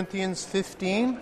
[0.00, 1.20] Corinthians 15.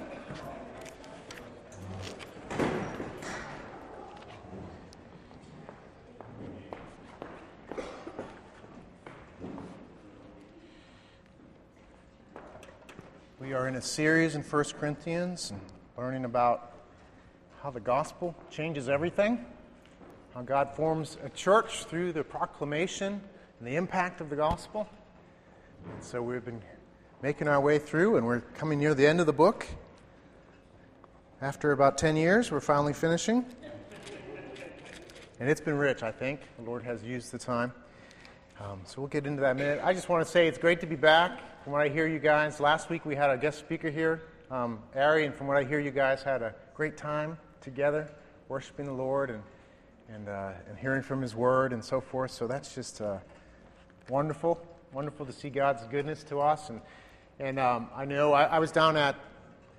[13.40, 15.52] We are in a series in 1 Corinthians,
[15.96, 16.70] learning about
[17.60, 19.44] how the gospel changes everything,
[20.36, 23.20] how God forms a church through the proclamation
[23.58, 24.88] and the impact of the gospel.
[25.84, 26.62] And so we've been
[27.20, 29.66] making our way through, and we're coming near the end of the book.
[31.42, 33.44] After about 10 years, we're finally finishing.
[35.40, 36.40] And it's been rich, I think.
[36.58, 37.72] The Lord has used the time.
[38.60, 39.80] Um, so we'll get into that in minute.
[39.82, 41.62] I just want to say it's great to be back.
[41.62, 44.80] From what I hear, you guys, last week we had a guest speaker here, um,
[44.96, 48.08] Ari, and from what I hear, you guys had a great time together,
[48.48, 49.42] worshiping the Lord and,
[50.08, 52.30] and, uh, and hearing from His Word and so forth.
[52.30, 53.18] So that's just uh,
[54.08, 54.60] wonderful,
[54.92, 56.70] wonderful to see God's goodness to us.
[56.70, 56.80] And,
[57.40, 59.14] and um, I know I, I, was down at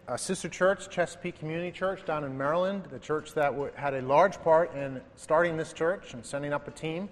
[0.08, 4.02] a sister church, Chesapeake Community Church, down in Maryland, the church that w- had a
[4.02, 7.10] large part in starting this church and sending up a team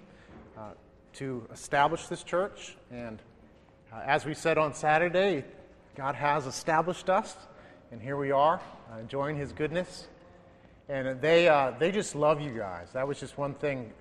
[0.56, 0.70] uh,
[1.14, 2.76] to establish this church.
[2.90, 3.20] And
[3.92, 5.44] uh, as we said on Saturday,
[5.96, 7.36] God has established us,
[7.92, 10.08] and here we are, uh, enjoying His goodness.
[10.88, 12.88] And they, uh, they just love you guys.
[12.94, 13.92] That was just one thing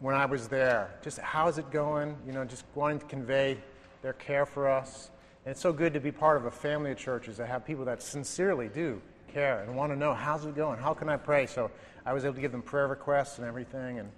[0.00, 0.90] when I was there.
[1.02, 2.16] Just how's it going?
[2.26, 3.58] You know, just wanting to convey
[4.02, 5.11] their care for us.
[5.44, 7.84] And it's so good to be part of a family of churches that have people
[7.86, 9.00] that sincerely do
[9.32, 10.78] care and want to know how's it going?
[10.78, 11.46] How can I pray?
[11.46, 11.70] So
[12.06, 14.10] I was able to give them prayer requests and everything, and,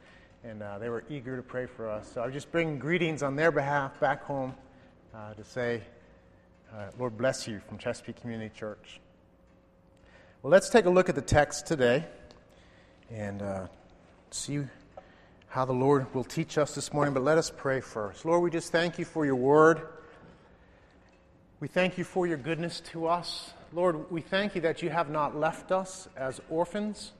[0.42, 2.10] and uh, they were eager to pray for us.
[2.12, 4.54] So I just bringing greetings on their behalf back home
[5.14, 5.82] uh, to say,
[6.74, 9.00] uh, Lord bless you from Chesapeake Community Church.
[10.42, 12.04] Well, let's take a look at the text today
[13.10, 13.66] and uh,
[14.30, 14.60] see
[15.48, 17.14] how the Lord will teach us this morning.
[17.14, 18.24] But let us pray first.
[18.26, 19.86] Lord, we just thank you for your word.
[21.64, 23.54] We thank you for your goodness to us.
[23.72, 27.12] Lord, we thank you that you have not left us as orphans,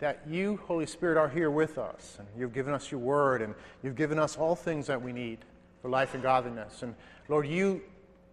[0.00, 2.16] that you, Holy Spirit, are here with us.
[2.18, 5.38] And you've given us your word, and you've given us all things that we need
[5.80, 6.82] for life and godliness.
[6.82, 6.94] And
[7.30, 7.80] Lord, you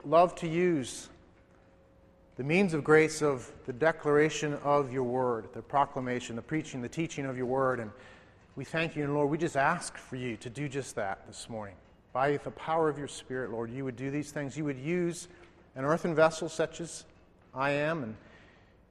[0.03, 1.07] love to use
[2.35, 6.90] the means of grace of the declaration of your word, the proclamation, the preaching, the
[6.90, 7.79] teaching of your word.
[7.79, 7.90] And
[8.57, 11.47] we thank you, and Lord, we just ask for you to do just that this
[11.47, 11.75] morning.
[12.12, 14.57] By the power of your Spirit, Lord, you would do these things.
[14.57, 15.29] You would use
[15.75, 17.06] an earthen vessel such as
[17.53, 18.16] I am, and,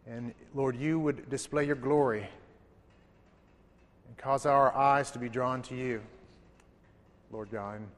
[0.06, 2.26] and Lord, you would display your glory
[4.08, 6.00] and cause our eyes to be drawn to you,
[7.30, 7.76] Lord God.
[7.76, 7.88] And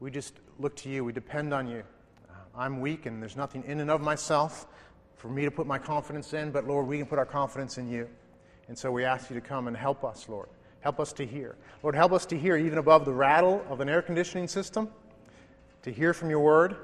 [0.00, 1.82] we just look to you, we depend on you.
[2.28, 4.66] Uh, I'm weak, and there's nothing in and of myself
[5.16, 7.88] for me to put my confidence in, but Lord, we can put our confidence in
[7.88, 8.08] you.
[8.66, 10.48] And so we ask you to come and help us, Lord.
[10.80, 11.54] Help us to hear.
[11.84, 14.88] Lord, help us to hear even above the rattle of an air conditioning system,
[15.82, 16.76] to hear from your word,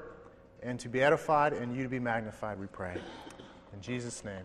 [0.63, 2.95] and to be edified and you to be magnified, we pray.
[3.73, 4.43] In Jesus' name,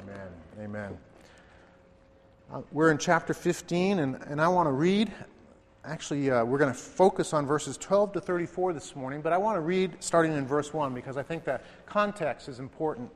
[0.00, 0.28] amen.
[0.60, 0.98] Amen.
[2.52, 5.12] Uh, we're in chapter 15, and, and I want to read.
[5.84, 9.38] Actually, uh, we're going to focus on verses 12 to 34 this morning, but I
[9.38, 13.10] want to read starting in verse 1 because I think that context is important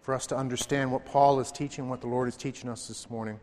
[0.00, 3.08] for us to understand what Paul is teaching, what the Lord is teaching us this
[3.08, 3.40] morning.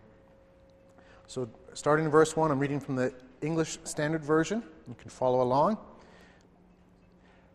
[1.28, 4.62] So, starting in verse 1, I'm reading from the English Standard Version.
[4.88, 5.78] You can follow along.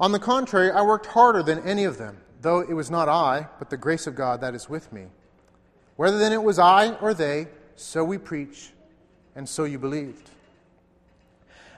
[0.00, 3.48] On the contrary, I worked harder than any of them, though it was not I,
[3.58, 5.06] but the grace of God that is with me.
[5.96, 8.70] Whether then it was I or they, so we preach,
[9.34, 10.30] and so you believed.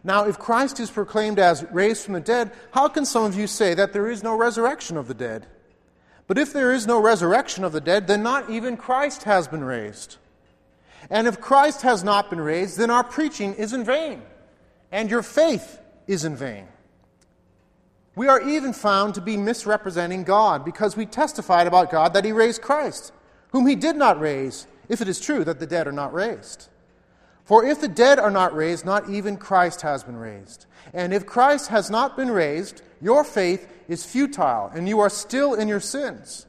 [0.05, 3.47] Now, if Christ is proclaimed as raised from the dead, how can some of you
[3.47, 5.47] say that there is no resurrection of the dead?
[6.27, 9.65] But if there is no resurrection of the dead, then not even Christ has been
[9.65, 10.17] raised.
[11.11, 14.23] And if Christ has not been raised, then our preaching is in vain,
[14.93, 16.69] and your faith is in vain.
[18.17, 22.33] We are even found to be misrepresenting God because we testified about God that he
[22.33, 23.13] raised Christ,
[23.53, 26.69] whom he did not raise, if it is true that the dead are not raised.
[27.45, 30.67] For if the dead are not raised, not even Christ has been raised.
[30.93, 35.55] And if Christ has not been raised, your faith is futile, and you are still
[35.55, 36.47] in your sins.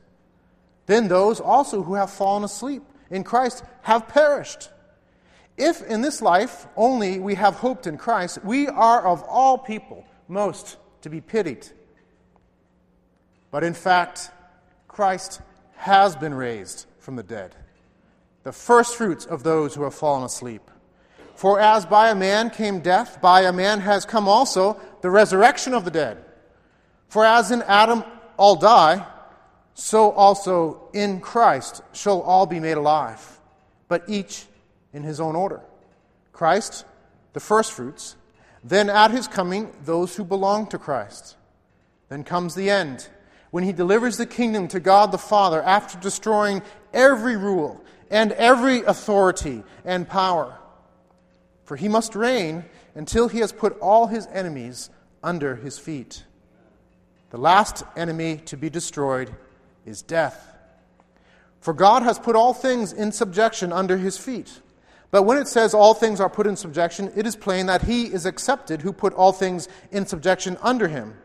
[0.85, 4.69] Then those also who have fallen asleep in Christ have perished.
[5.57, 10.05] If in this life only we have hoped in Christ, we are of all people
[10.27, 11.67] most to be pitied.
[13.51, 14.31] But in fact,
[14.87, 15.41] Christ
[15.75, 17.55] has been raised from the dead,
[18.43, 20.69] the firstfruits of those who have fallen asleep.
[21.35, 25.73] For as by a man came death, by a man has come also the resurrection
[25.73, 26.23] of the dead.
[27.07, 28.03] For as in Adam
[28.37, 29.05] all die,
[29.73, 33.39] so also in Christ shall all be made alive,
[33.87, 34.45] but each
[34.93, 35.61] in his own order.
[36.31, 36.85] Christ,
[37.33, 38.15] the firstfruits,
[38.63, 41.35] then at his coming, those who belong to Christ.
[42.09, 43.07] Then comes the end,
[43.49, 46.61] when he delivers the kingdom to God the Father after destroying
[46.93, 50.57] every rule and every authority and power.
[51.63, 52.65] For he must reign
[52.95, 54.89] until he has put all his enemies
[55.23, 56.23] under his feet.
[57.29, 59.33] The last enemy to be destroyed
[59.85, 60.47] is death.
[61.61, 64.61] For God has put all things in subjection under his feet.
[65.11, 68.05] But when it says all things are put in subjection, it is plain that he
[68.05, 71.15] is accepted who put all things in subjection under him.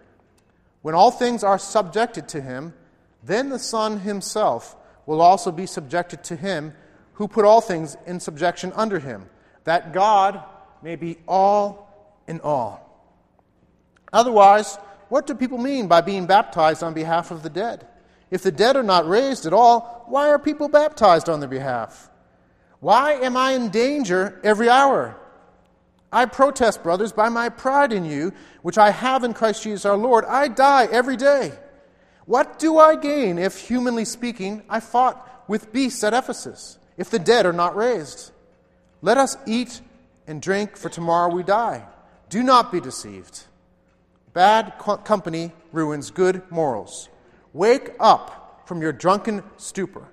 [0.82, 2.74] When all things are subjected to him,
[3.22, 6.74] then the Son himself will also be subjected to him
[7.14, 9.28] who put all things in subjection under him,
[9.64, 10.42] that God
[10.82, 12.82] may be all in all.
[14.12, 14.76] Otherwise,
[15.08, 17.86] what do people mean by being baptized on behalf of the dead?
[18.30, 22.10] If the dead are not raised at all, why are people baptized on their behalf?
[22.80, 25.16] Why am I in danger every hour?
[26.12, 28.32] I protest, brothers, by my pride in you,
[28.62, 31.52] which I have in Christ Jesus our Lord, I die every day.
[32.26, 37.18] What do I gain if, humanly speaking, I fought with beasts at Ephesus, if the
[37.18, 38.32] dead are not raised?
[39.02, 39.80] Let us eat
[40.26, 41.86] and drink, for tomorrow we die.
[42.28, 43.44] Do not be deceived.
[44.32, 44.74] Bad
[45.04, 47.08] company ruins good morals.
[47.52, 50.08] Wake up from your drunken stupor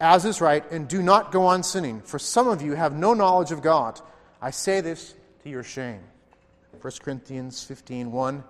[0.00, 3.14] as is right, and do not go on sinning, for some of you have no
[3.14, 4.00] knowledge of God.
[4.40, 6.00] I say this to your shame.
[6.80, 8.44] 1 Corinthians 15 1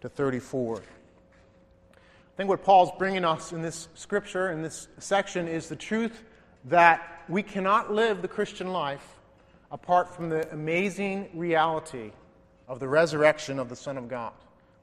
[0.00, 0.76] to 34.
[0.76, 1.96] I
[2.36, 6.24] think what Paul's bringing us in this scripture, in this section, is the truth
[6.64, 9.16] that we cannot live the Christian life
[9.70, 12.10] apart from the amazing reality
[12.66, 14.32] of the resurrection of the Son of God.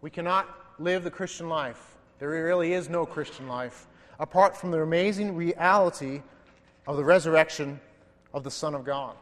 [0.02, 0.48] We cannot
[0.80, 1.96] live the Christian life.
[2.20, 3.88] There really is no Christian life
[4.20, 6.22] apart from the amazing reality
[6.88, 7.80] of the resurrection
[8.34, 9.16] of the Son of God.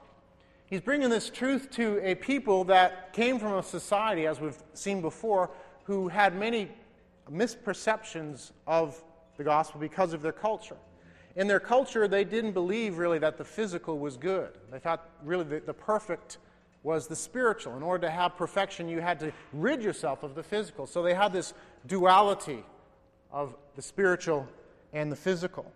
[0.66, 5.02] He's bringing this truth to a people that came from a society, as we've seen
[5.02, 5.52] before,
[5.84, 6.72] who had many
[7.32, 9.02] misperceptions of
[9.38, 10.78] the gospel because of their culture.
[11.36, 14.50] In their culture, they didn't believe really that the physical was good.
[14.72, 16.38] They thought really the, the perfect
[16.84, 17.76] was the spiritual.
[17.76, 20.86] In order to have perfection, you had to rid yourself of the physical.
[20.86, 21.54] So they had this
[21.88, 22.64] duality
[23.32, 24.48] of the spiritual
[24.94, 25.72] and the physical.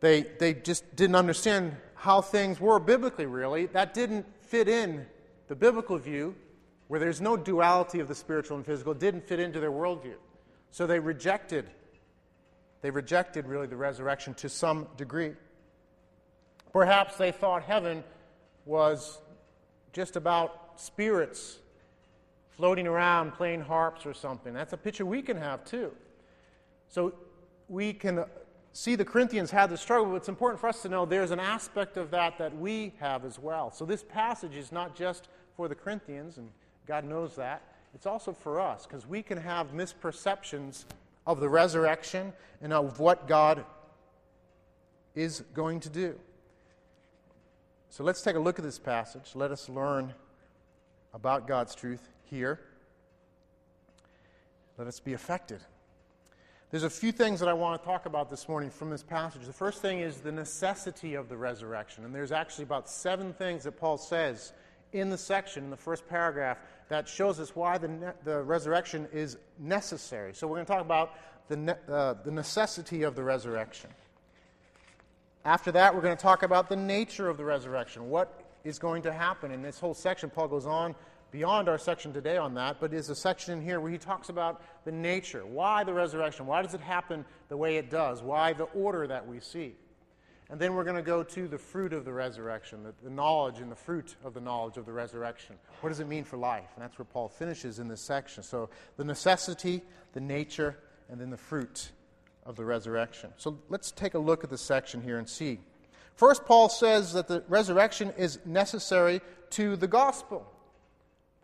[0.00, 3.66] They, they just didn't understand how things were biblically, really.
[3.66, 5.06] That didn't fit in
[5.48, 6.36] the biblical view,
[6.86, 10.14] where there's no duality of the spiritual and physical, didn't fit into their worldview.
[10.70, 11.68] So they rejected,
[12.82, 15.32] they rejected really the resurrection to some degree.
[16.72, 18.04] Perhaps they thought heaven
[18.66, 19.18] was
[19.92, 21.58] just about spirits
[22.50, 24.52] floating around playing harps or something.
[24.52, 25.92] That's a picture we can have too.
[26.88, 27.14] So
[27.68, 28.24] we can uh,
[28.72, 31.40] see the Corinthians had the struggle, but it's important for us to know there's an
[31.40, 33.70] aspect of that that we have as well.
[33.70, 36.50] So this passage is not just for the Corinthians, and
[36.86, 37.62] God knows that.
[37.94, 40.84] It's also for us, because we can have misperceptions
[41.26, 42.32] of the resurrection
[42.62, 43.64] and of what God
[45.14, 46.18] is going to do.
[47.90, 49.32] So let's take a look at this passage.
[49.34, 50.14] Let us learn
[51.12, 52.60] about God's truth here.
[54.76, 55.60] Let us be affected.
[56.70, 59.46] There's a few things that I want to talk about this morning from this passage.
[59.46, 62.04] The first thing is the necessity of the resurrection.
[62.04, 64.52] And there's actually about seven things that Paul says
[64.92, 66.58] in the section, in the first paragraph,
[66.90, 70.34] that shows us why the, ne- the resurrection is necessary.
[70.34, 71.14] So we're going to talk about
[71.48, 73.88] the, ne- uh, the necessity of the resurrection.
[75.46, 78.10] After that, we're going to talk about the nature of the resurrection.
[78.10, 79.52] What is going to happen?
[79.52, 80.94] In this whole section, Paul goes on
[81.30, 84.28] beyond our section today on that, but is a section in here where he talks
[84.28, 85.44] about the nature.
[85.44, 86.46] Why the resurrection?
[86.46, 88.22] Why does it happen the way it does?
[88.22, 89.74] Why the order that we see?
[90.50, 93.58] And then we're going to go to the fruit of the resurrection, the, the, knowledge
[93.58, 95.56] and the fruit of the knowledge of the resurrection.
[95.82, 96.70] What does it mean for life?
[96.74, 98.42] And that's where Paul finishes in this section.
[98.42, 99.82] So the necessity,
[100.14, 100.78] the nature,
[101.10, 101.90] and then the fruit
[102.46, 103.30] of the resurrection.
[103.36, 105.60] So let's take a look at the section here and see.
[106.14, 109.20] First, Paul says that the resurrection is necessary
[109.50, 110.50] to the gospel.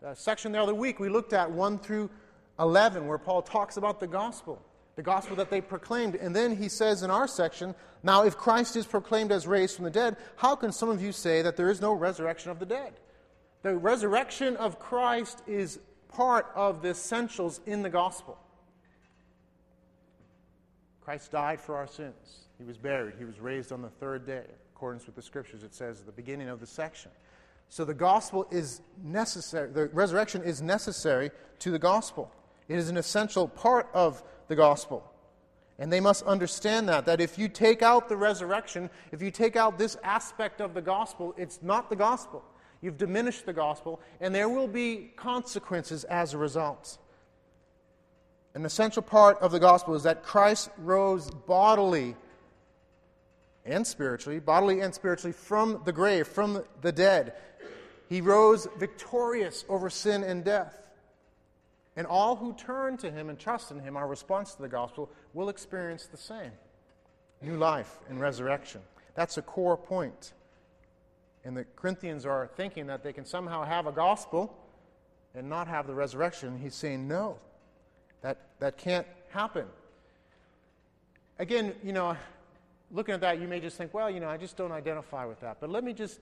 [0.01, 2.09] The section the other week we looked at 1 through
[2.59, 4.61] 11, where Paul talks about the gospel
[4.95, 6.15] the gospel that they proclaimed.
[6.15, 9.85] And then he says in our section, Now, if Christ is proclaimed as raised from
[9.85, 12.65] the dead, how can some of you say that there is no resurrection of the
[12.65, 12.93] dead?
[13.61, 18.37] The resurrection of Christ is part of the essentials in the gospel.
[21.01, 22.47] Christ died for our sins.
[22.57, 23.15] He was buried.
[23.17, 26.05] He was raised on the third day, in accordance with the scriptures, it says at
[26.05, 27.11] the beginning of the section.
[27.69, 32.31] So the gospel is necessary, the resurrection is necessary to the gospel.
[32.67, 35.03] It is an essential part of the gospel.
[35.77, 39.55] And they must understand that, that if you take out the resurrection, if you take
[39.55, 42.43] out this aspect of the gospel, it's not the gospel.
[42.81, 46.97] You've diminished the gospel, and there will be consequences as a result.
[48.53, 52.15] An essential part of the gospel is that Christ rose bodily
[53.65, 57.33] and spiritually, bodily and spiritually, from the grave, from the dead.
[58.07, 60.81] He rose victorious over sin and death.
[61.97, 65.09] And all who turn to him and trust in him, our response to the gospel,
[65.33, 66.51] will experience the same
[67.41, 68.81] new life and resurrection.
[69.13, 70.33] That's a core point.
[71.43, 74.53] And the Corinthians are thinking that they can somehow have a gospel
[75.35, 76.57] and not have the resurrection.
[76.57, 77.37] He's saying, no,
[78.21, 79.65] that, that can't happen.
[81.37, 82.17] Again, you know,
[82.91, 85.39] looking at that, you may just think, well, you know, I just don't identify with
[85.41, 85.57] that.
[85.59, 86.19] But let me just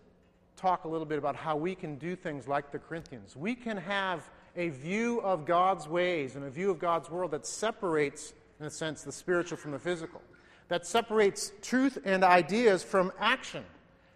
[0.56, 3.36] talk a little bit about how we can do things like the Corinthians.
[3.36, 7.46] We can have a view of God's ways and a view of God's world that
[7.46, 10.22] separates, in a sense, the spiritual from the physical,
[10.68, 13.64] that separates truth and ideas from action.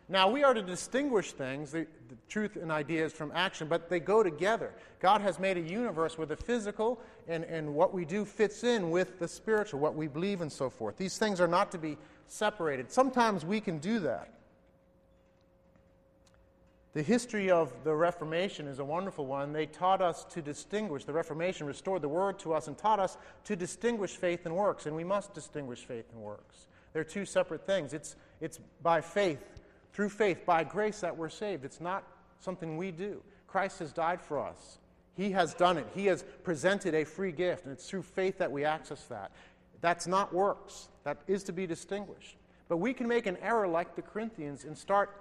[0.09, 3.99] Now, we are to distinguish things, the, the, truth and ideas, from action, but they
[3.99, 4.71] go together.
[5.01, 8.89] God has made a universe where the physical and, and what we do fits in
[8.89, 10.95] with the spiritual, what we believe, and so forth.
[10.95, 12.89] These things are not to be separated.
[12.89, 14.29] Sometimes we can do that.
[16.97, 19.53] The history of the Reformation is a wonderful one.
[19.53, 21.03] They taught us to distinguish.
[21.03, 24.87] The Reformation restored the Word to us and taught us to distinguish faith and works,
[24.87, 26.65] and we must distinguish faith and works.
[26.93, 27.93] They're two separate things.
[27.93, 29.45] It's, it's by faith,
[29.93, 31.65] through faith, by grace that we're saved.
[31.65, 32.03] It's not
[32.39, 33.21] something we do.
[33.45, 34.79] Christ has died for us.
[35.15, 35.85] He has done it.
[35.93, 39.29] He has presented a free gift, and it's through faith that we access that.
[39.81, 40.89] That's not works.
[41.03, 42.37] That is to be distinguished.
[42.67, 45.11] But we can make an error like the Corinthians and start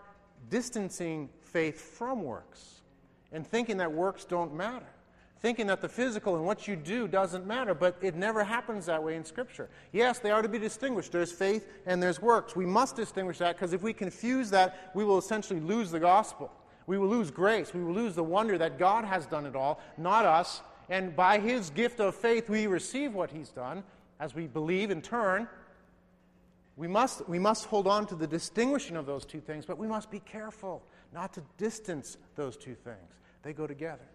[0.49, 2.83] distancing faith from works
[3.33, 4.87] and thinking that works don't matter.
[5.41, 9.03] Thinking that the physical and what you do doesn't matter, but it never happens that
[9.03, 9.69] way in Scripture.
[9.93, 11.13] Yes, they are to be distinguished.
[11.13, 12.57] There's faith and there's works.
[12.57, 16.51] We must distinguish that because if we confuse that, we will essentially lose the gospel.
[16.87, 17.75] We will lose grace.
[17.75, 20.63] We will lose the wonder that God has done it all, not us.
[20.89, 23.83] And by His gift of faith, we receive what He's done
[24.19, 25.49] as we believe in turn
[26.77, 29.87] we must, we must hold on to the distinguishing of those two things, but we
[29.87, 33.21] must be careful not to distance those two things.
[33.43, 34.09] They go together.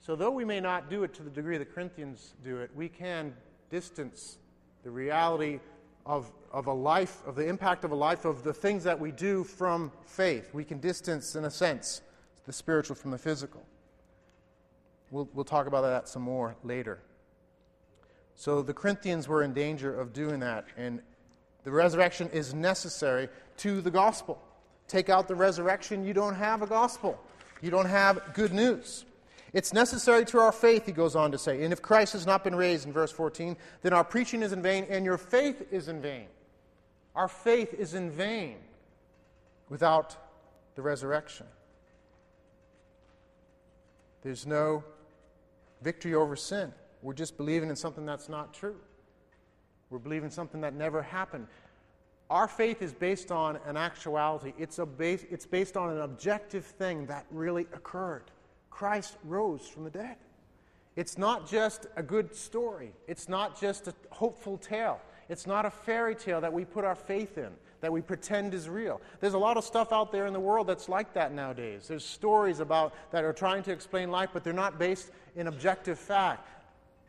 [0.00, 2.88] So, though we may not do it to the degree the Corinthians do it, we
[2.88, 3.34] can
[3.68, 4.38] distance
[4.82, 5.60] the reality
[6.06, 9.12] of, of a life, of the impact of a life, of the things that we
[9.12, 10.54] do from faith.
[10.54, 12.00] We can distance, in a sense,
[12.46, 13.62] the spiritual from the physical.
[15.10, 17.00] We'll, we'll talk about that some more later.
[18.34, 21.02] So, the Corinthians were in danger of doing that, and
[21.64, 24.40] the resurrection is necessary to the gospel.
[24.86, 27.20] Take out the resurrection, you don't have a gospel.
[27.60, 29.04] You don't have good news.
[29.52, 31.64] It's necessary to our faith, he goes on to say.
[31.64, 34.62] And if Christ has not been raised, in verse 14, then our preaching is in
[34.62, 36.26] vain and your faith is in vain.
[37.14, 38.56] Our faith is in vain
[39.68, 40.16] without
[40.74, 41.46] the resurrection.
[44.22, 44.84] There's no
[45.82, 46.72] victory over sin.
[47.02, 48.76] We're just believing in something that's not true.
[49.90, 51.46] We're believing something that never happened.
[52.30, 56.64] Our faith is based on an actuality, it's, a base, it's based on an objective
[56.64, 58.24] thing that really occurred.
[58.70, 60.16] Christ rose from the dead.
[60.94, 65.70] It's not just a good story, it's not just a hopeful tale, it's not a
[65.70, 67.50] fairy tale that we put our faith in.
[67.80, 69.00] That we pretend is real.
[69.20, 71.86] There's a lot of stuff out there in the world that's like that nowadays.
[71.86, 75.96] There's stories about that are trying to explain life, but they're not based in objective
[75.96, 76.48] fact.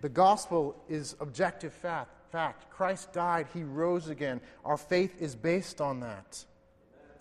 [0.02, 2.70] The gospel is objective fact fact.
[2.70, 4.42] Christ died, he rose again.
[4.66, 6.44] Our faith is based on that.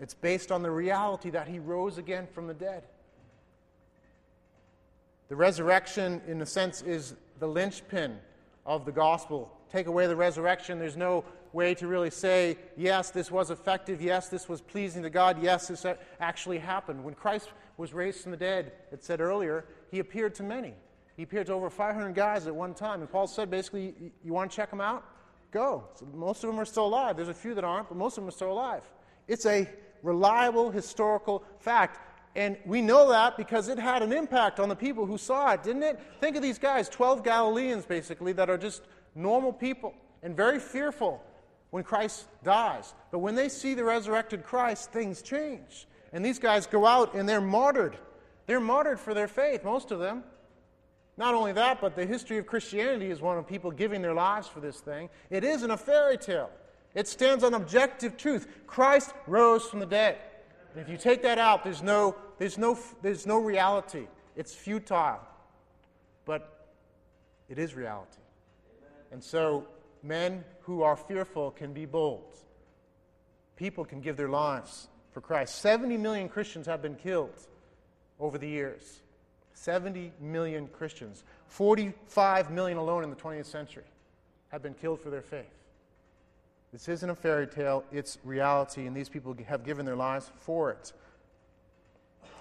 [0.01, 2.85] It's based on the reality that he rose again from the dead.
[5.29, 8.19] The resurrection, in a sense, is the linchpin
[8.65, 9.53] of the gospel.
[9.71, 14.01] Take away the resurrection, there's no way to really say, yes, this was effective.
[14.03, 15.43] Yes, this was pleasing to God.
[15.43, 15.85] Yes, this
[16.21, 17.03] actually happened.
[17.03, 20.75] When Christ was raised from the dead, it said earlier, he appeared to many.
[21.19, 23.01] He appeared to over 500 guys at one time.
[23.01, 25.05] And Paul said, basically, you want to check them out?
[25.51, 25.83] Go.
[25.97, 27.17] So most of them are still alive.
[27.17, 28.89] There's a few that aren't, but most of them are still alive.
[29.27, 29.69] It's a
[30.05, 31.99] reliable historical fact.
[32.37, 35.65] And we know that because it had an impact on the people who saw it,
[35.65, 35.99] didn't it?
[36.21, 38.83] Think of these guys 12 Galileans, basically, that are just
[39.17, 41.21] normal people and very fearful
[41.71, 42.95] when Christ dies.
[43.11, 45.89] But when they see the resurrected Christ, things change.
[46.13, 47.99] And these guys go out and they're martyred.
[48.47, 50.23] They're martyred for their faith, most of them.
[51.19, 54.47] Not only that, but the history of Christianity is one of people giving their lives
[54.47, 55.11] for this thing.
[55.31, 56.51] It isn't a fairy tale,
[56.95, 58.47] it stands on objective truth.
[58.67, 60.17] Christ rose from the dead.
[60.73, 64.07] And if you take that out, there's no, there's no, there's no reality.
[64.37, 65.21] It's futile.
[66.25, 66.71] But
[67.49, 68.21] it is reality.
[69.11, 69.67] And so,
[70.03, 72.37] men who are fearful can be bold.
[73.57, 75.57] People can give their lives for Christ.
[75.57, 77.35] 70 million Christians have been killed
[78.21, 79.01] over the years.
[79.59, 81.25] 70 million Christians.
[81.49, 83.85] 45 million alone in the 20th century
[84.49, 85.47] have been killed for their faith.
[86.73, 90.71] This isn't a fairy tale, it's reality, and these people have given their lives for
[90.71, 90.93] it.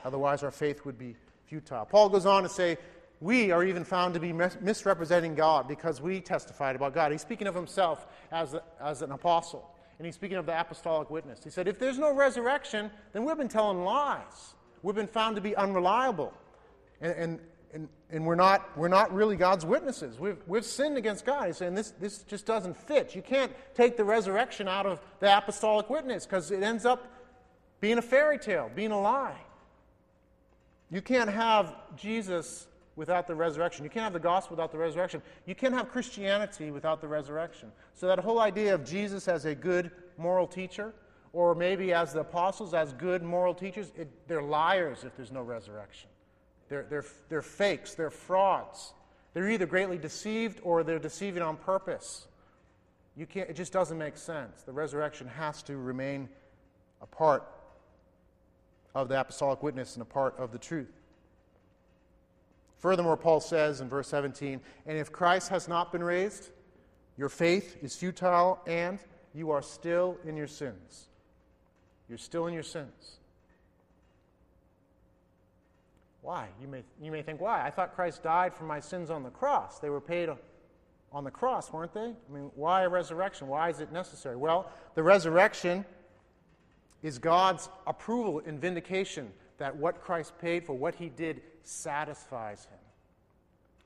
[0.03, 1.85] Otherwise, our faith would be futile.
[1.85, 2.77] Paul goes on to say,
[3.21, 7.11] We are even found to be misrepresenting God because we testified about God.
[7.11, 11.09] He's speaking of himself as, a, as an apostle, and he's speaking of the apostolic
[11.09, 11.43] witness.
[11.43, 14.53] He said, If there's no resurrection, then we've been telling lies.
[14.83, 16.33] We've been found to be unreliable.
[17.01, 17.39] And, and,
[17.73, 20.19] and, and, we're, not, we're not really God's witnesses.
[20.19, 21.47] We've, we've sinned against God.
[21.47, 23.15] He's saying this, this just doesn't fit.
[23.15, 27.07] You can't take the resurrection out of the apostolic witness because it ends up
[27.79, 29.37] being a fairy tale, being a lie.
[30.89, 33.83] You can't have Jesus without the resurrection.
[33.83, 35.21] You can't have the gospel without the resurrection.
[35.45, 37.71] You can't have Christianity without the resurrection.
[37.93, 40.93] So, that whole idea of Jesus as a good moral teacher,
[41.33, 45.43] or maybe as the apostles as good moral teachers, it, they're liars if there's no
[45.43, 46.09] resurrection.
[46.69, 48.93] They're, they're, they're fakes, they're frauds.
[49.33, 52.27] They're either greatly deceived or they're deceiving on purpose.
[53.15, 54.63] You can't, it just doesn't make sense.
[54.63, 56.29] The resurrection has to remain
[57.01, 57.47] a part
[58.93, 60.91] of the apostolic witness and a part of the truth.
[62.79, 66.49] Furthermore, Paul says in verse 17, And if Christ has not been raised,
[67.17, 68.99] your faith is futile and
[69.33, 71.07] you are still in your sins.
[72.07, 73.17] You're still in your sins.
[76.27, 76.49] Why?
[76.61, 77.65] You may, you may think, why?
[77.65, 79.79] I thought Christ died for my sins on the cross.
[79.79, 80.27] They were paid
[81.13, 82.01] on the cross, weren't they?
[82.01, 83.47] I mean, why a resurrection?
[83.47, 84.35] Why is it necessary?
[84.35, 85.85] Well, the resurrection
[87.01, 92.79] is God's approval and vindication that what Christ paid for, what he did, satisfies him.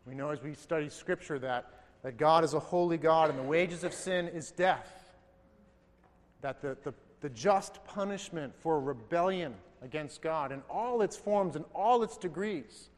[0.08, 3.43] We know as we study Scripture that, that God is a holy God and the
[3.43, 5.13] wages of sin is death.
[6.41, 11.65] That the, the, the just punishment for rebellion against God in all its forms and
[11.73, 12.89] all its degrees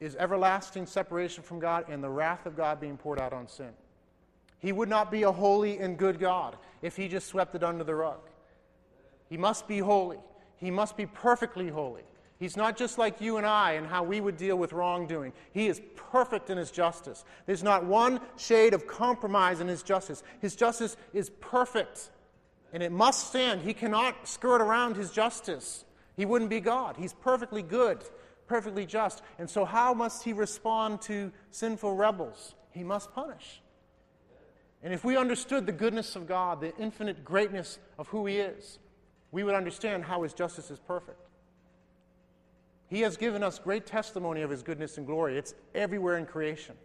[0.00, 3.70] is everlasting separation from God and the wrath of God being poured out on sin.
[4.58, 7.84] He would not be a holy and good God if he just swept it under
[7.84, 8.20] the rug.
[9.28, 10.18] He must be holy.
[10.56, 12.02] He must be perfectly holy.
[12.38, 15.32] He's not just like you and I and how we would deal with wrongdoing.
[15.52, 17.24] He is perfect in his justice.
[17.46, 20.22] There's not one shade of compromise in his justice.
[20.40, 22.10] His justice is perfect
[22.72, 23.62] and it must stand.
[23.62, 25.84] He cannot skirt around his justice.
[26.16, 26.96] He wouldn't be God.
[26.96, 28.04] He's perfectly good,
[28.46, 29.22] perfectly just.
[29.38, 32.54] And so, how must he respond to sinful rebels?
[32.70, 33.62] He must punish.
[34.82, 38.78] And if we understood the goodness of God, the infinite greatness of who he is,
[39.32, 41.18] we would understand how his justice is perfect.
[42.88, 45.36] He has given us great testimony of his goodness and glory.
[45.36, 46.76] It's everywhere in creation.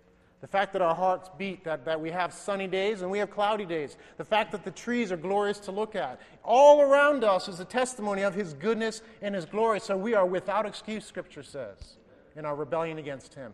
[0.41, 3.30] The fact that our hearts beat, that, that we have sunny days and we have
[3.30, 3.95] cloudy days.
[4.17, 6.19] The fact that the trees are glorious to look at.
[6.43, 9.80] All around us is a testimony of His goodness and His glory.
[9.80, 11.97] So we are without excuse, Scripture says,
[12.36, 13.54] in our rebellion against Him.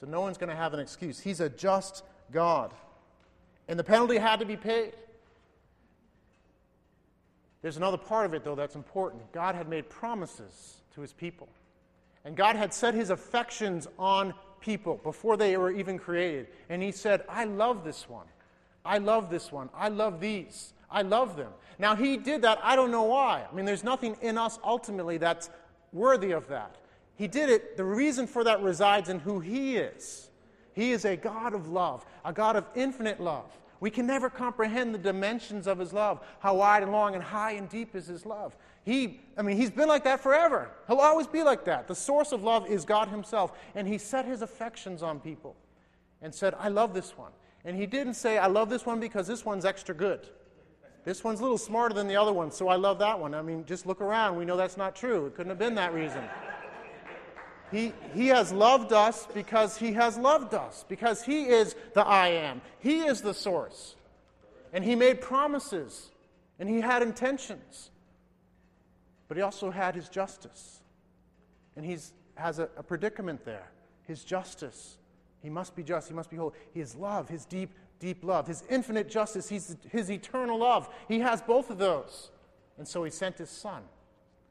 [0.00, 1.20] So no one's going to have an excuse.
[1.20, 2.72] He's a just God.
[3.68, 4.94] And the penalty had to be paid.
[7.60, 9.30] There's another part of it, though, that's important.
[9.32, 11.50] God had made promises to His people.
[12.24, 16.48] And God had set His affections on people before they were even created.
[16.68, 18.26] And he said, I love this one.
[18.84, 19.68] I love this one.
[19.74, 20.72] I love these.
[20.90, 21.52] I love them.
[21.78, 22.58] Now, he did that.
[22.62, 23.46] I don't know why.
[23.50, 25.50] I mean, there's nothing in us ultimately that's
[25.92, 26.76] worthy of that.
[27.16, 27.76] He did it.
[27.76, 30.30] The reason for that resides in who he is.
[30.72, 33.56] He is a God of love, a God of infinite love.
[33.80, 36.20] We can never comprehend the dimensions of his love.
[36.38, 38.56] How wide and long and high and deep is his love.
[38.84, 40.70] He, I mean, he's been like that forever.
[40.86, 41.86] He'll always be like that.
[41.86, 43.52] The source of love is God himself.
[43.74, 45.56] And he set his affections on people
[46.22, 47.32] and said, I love this one.
[47.64, 50.28] And he didn't say, I love this one because this one's extra good.
[51.04, 53.34] This one's a little smarter than the other one, so I love that one.
[53.34, 54.36] I mean, just look around.
[54.36, 55.26] We know that's not true.
[55.26, 56.22] It couldn't have been that reason.
[57.70, 62.28] He, he has loved us because he has loved us, because he is the I
[62.28, 62.60] am.
[62.80, 63.94] He is the source.
[64.72, 66.10] And he made promises,
[66.58, 67.90] and he had intentions.
[69.30, 70.80] But he also had his justice.
[71.76, 71.96] And he
[72.34, 73.70] has a, a predicament there.
[74.02, 74.98] His justice.
[75.40, 76.52] He must be just, he must be holy.
[76.74, 80.90] His love, his deep, deep love, his infinite justice, his, his eternal love.
[81.08, 82.30] He has both of those.
[82.76, 83.84] And so he sent his son,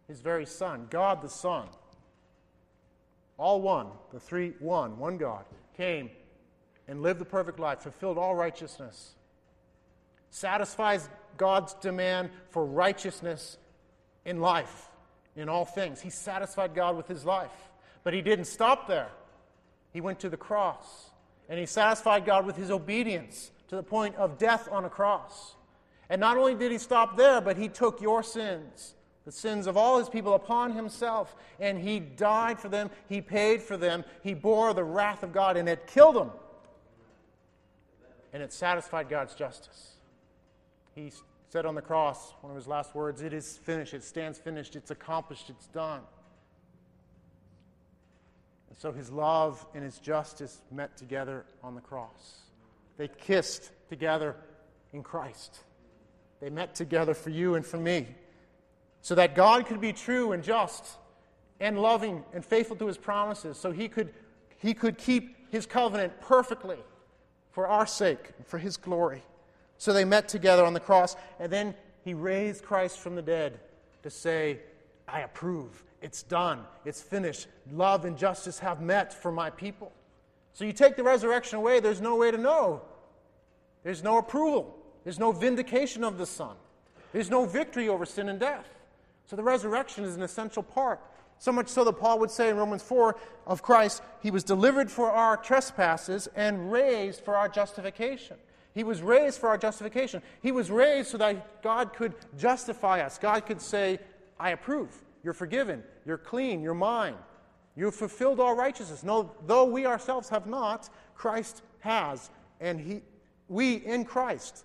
[0.07, 1.67] his very son, God the Son
[3.39, 6.11] all one, the three one, one God, came
[6.87, 9.15] and lived the perfect life, fulfilled all righteousness,
[10.29, 13.57] satisfies God's demand for righteousness
[14.25, 14.89] in life,
[15.35, 16.01] in all things.
[16.01, 17.51] He satisfied God with his life.
[18.03, 19.09] But he didn't stop there.
[19.91, 21.09] He went to the cross
[21.49, 25.55] and he satisfied God with his obedience to the point of death on a cross.
[26.09, 28.93] And not only did he stop there, but he took your sins
[29.29, 33.61] the sins of all his people upon himself, and he died for them, he paid
[33.61, 36.31] for them, he bore the wrath of God, and it killed them.
[38.33, 39.97] And it satisfied God's justice.
[40.95, 41.11] He
[41.49, 44.75] said on the cross, one of his last words, It is finished, it stands finished,
[44.75, 46.01] it's accomplished, it's done.
[48.69, 52.41] And so his love and his justice met together on the cross.
[52.97, 54.35] They kissed together
[54.93, 55.59] in Christ.
[56.39, 58.07] They met together for you and for me
[59.01, 60.97] so that God could be true and just
[61.59, 64.13] and loving and faithful to his promises, so he could,
[64.59, 66.77] he could keep his covenant perfectly
[67.51, 69.23] for our sake and for his glory.
[69.79, 73.59] So they met together on the cross, and then he raised Christ from the dead
[74.03, 74.59] to say,
[75.07, 75.83] I approve.
[76.01, 76.65] It's done.
[76.83, 77.47] It's finished.
[77.71, 79.93] Love and justice have met for my people.
[80.53, 82.81] So you take the resurrection away, there's no way to know.
[83.83, 84.75] There's no approval.
[85.05, 86.57] There's no vindication of the Son.
[87.13, 88.67] There's no victory over sin and death.
[89.27, 90.99] So the resurrection is an essential part.
[91.37, 93.15] So much so that Paul would say in Romans 4
[93.47, 98.35] of Christ, he was delivered for our trespasses and raised for our justification.
[98.79, 100.21] He was raised for our justification.
[100.41, 103.17] He was raised so that God could justify us.
[103.17, 103.99] God could say,
[104.39, 105.03] I approve.
[105.21, 105.83] You're forgiven.
[106.05, 106.61] You're clean.
[106.61, 107.15] You're mine.
[107.75, 109.03] You've fulfilled all righteousness.
[109.03, 112.29] No, though we ourselves have not, Christ has.
[112.61, 113.01] And he,
[113.49, 114.63] we in Christ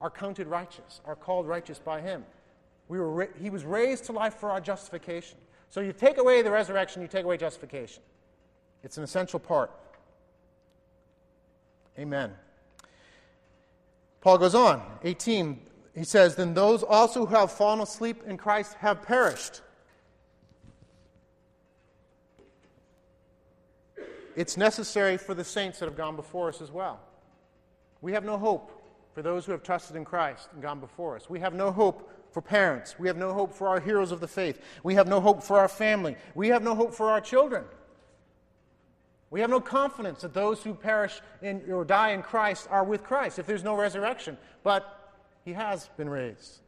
[0.00, 2.24] are counted righteous, are called righteous by him.
[2.88, 5.36] We were ra- he was raised to life for our justification.
[5.68, 8.02] So you take away the resurrection, you take away justification.
[8.82, 9.70] It's an essential part.
[11.98, 12.32] Amen.
[14.20, 15.60] Paul goes on, 18.
[15.94, 19.62] He says, Then those also who have fallen asleep in Christ have perished.
[24.36, 27.00] It's necessary for the saints that have gone before us as well.
[28.00, 28.70] We have no hope
[29.12, 31.28] for those who have trusted in Christ and gone before us.
[31.28, 32.98] We have no hope for parents.
[32.98, 34.60] We have no hope for our heroes of the faith.
[34.82, 36.16] We have no hope for our family.
[36.34, 37.64] We have no hope for our children.
[39.30, 43.04] We have no confidence that those who perish in, or die in Christ are with
[43.04, 44.36] Christ if there's no resurrection.
[44.62, 45.12] But
[45.44, 46.58] He has been raised.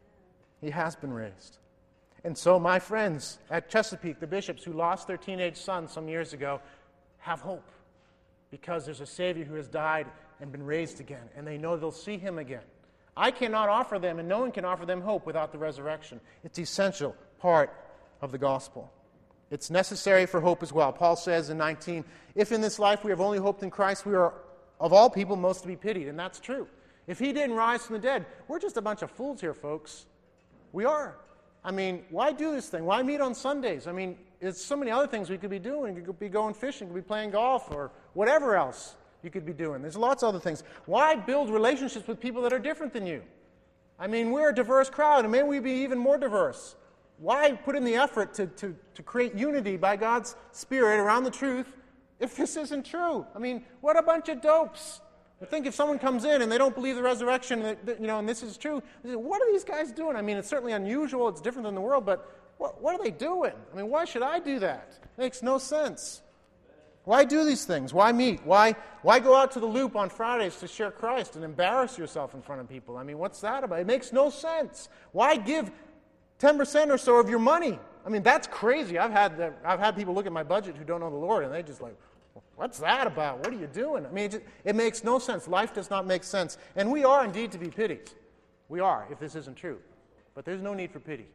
[0.61, 1.59] He has been raised.
[2.25, 6.33] And so, my friends at Chesapeake, the bishops who lost their teenage son some years
[6.33, 6.61] ago,
[7.19, 7.69] have hope
[8.51, 10.07] because there's a Savior who has died
[10.41, 12.63] and been raised again, and they know they'll see Him again.
[13.17, 16.21] I cannot offer them, and no one can offer them hope without the resurrection.
[16.45, 17.75] It's essential part
[18.21, 18.93] of the gospel.
[19.53, 20.91] It's necessary for hope as well.
[20.95, 24.15] Paul says in 19, if in this life we have only hoped in Christ, we
[24.15, 24.33] are
[24.81, 26.09] of all people most to be pitied.
[26.09, 26.67] And that's true.
[27.07, 30.07] If he didn't rise from the dead, we're just a bunch of fools here, folks.
[30.73, 31.17] We are.
[31.63, 32.87] I mean, why do this thing?
[32.87, 33.87] Why meet on Sundays?
[33.87, 35.95] I mean, there's so many other things we could be doing.
[35.97, 39.53] We could be going fishing, could be playing golf, or whatever else you could be
[39.53, 39.83] doing.
[39.83, 40.65] There's lots of other things.
[40.87, 43.21] Why build relationships with people that are different than you?
[43.99, 46.75] I mean, we're a diverse crowd, and may we be even more diverse.
[47.23, 51.31] Why put in the effort to, to, to create unity by God's Spirit around the
[51.31, 51.77] truth
[52.19, 53.25] if this isn't true?
[53.33, 55.01] I mean, what a bunch of dopes.
[55.41, 58.19] I think if someone comes in and they don't believe the resurrection, that, you know,
[58.19, 60.17] and this is true, say, what are these guys doing?
[60.17, 63.13] I mean, it's certainly unusual, it's different than the world, but what, what are they
[63.13, 63.53] doing?
[63.73, 64.99] I mean, why should I do that?
[65.17, 66.23] It makes no sense.
[67.05, 67.95] Why do these things?
[67.95, 68.45] Why meet?
[68.45, 72.35] Why, why go out to the loop on Fridays to share Christ and embarrass yourself
[72.35, 72.97] in front of people?
[72.97, 73.79] I mean, what's that about?
[73.79, 74.89] It makes no sense.
[75.13, 75.71] Why give
[76.43, 77.79] 10% or so of your money?
[78.05, 78.99] I mean, that's crazy.
[78.99, 81.55] I've had, I've had people look at my budget who don't know the Lord, and
[81.55, 81.97] they just like,
[82.57, 83.39] what's that about?
[83.39, 84.05] What are you doing?
[84.05, 85.47] I mean, it, just, it makes no sense.
[85.47, 86.59] Life does not make sense.
[86.75, 88.11] And we are indeed to be pitied.
[88.69, 89.79] We are, if this isn't true.
[90.35, 91.27] But there's no need for pity.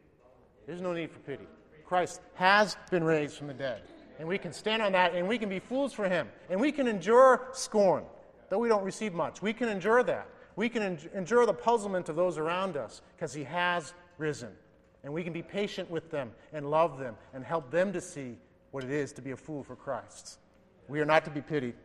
[0.66, 1.46] There's no need for pity.
[1.86, 3.82] Christ has been raised from the dead.
[4.18, 6.28] And we can stand on that and we can be fools for him.
[6.50, 8.04] And we can endure scorn.
[8.50, 9.40] though we don't receive much.
[9.40, 10.28] We can endure that.
[10.56, 14.50] We can endure the puzzlement of those around us because He has risen.
[15.08, 18.36] And we can be patient with them and love them and help them to see
[18.72, 20.38] what it is to be a fool for Christ.
[20.86, 21.76] We are not to be pitied.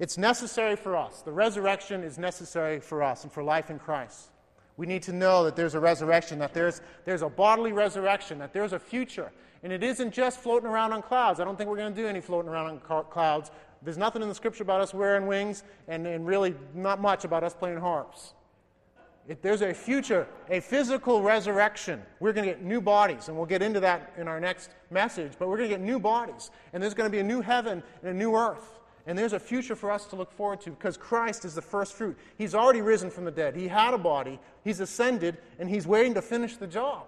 [0.00, 1.22] It's necessary for us.
[1.22, 4.30] The resurrection is necessary for us and for life in Christ.
[4.76, 8.52] We need to know that there's a resurrection, that there's, there's a bodily resurrection, that
[8.52, 9.30] there's a future.
[9.62, 11.38] And it isn't just floating around on clouds.
[11.38, 13.52] I don't think we're going to do any floating around on clouds.
[13.82, 17.44] There's nothing in the scripture about us wearing wings, and, and really not much about
[17.44, 18.34] us playing harps.
[19.28, 22.02] If there's a future, a physical resurrection.
[22.18, 25.32] We're going to get new bodies, and we'll get into that in our next message,
[25.38, 26.50] but we're going to get new bodies.
[26.72, 28.80] And there's going to be a new heaven and a new earth.
[29.06, 31.92] And there's a future for us to look forward to because Christ is the first
[31.92, 32.16] fruit.
[32.38, 33.54] He's already risen from the dead.
[33.54, 37.04] He had a body, He's ascended, and He's waiting to finish the job.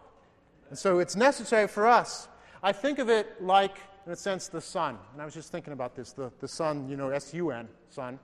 [0.68, 2.28] And so it's necessary for us.
[2.62, 4.98] I think of it like, in a sense, the sun.
[5.12, 7.66] And I was just thinking about this the, the sun, you know, S U N,
[7.88, 8.18] sun.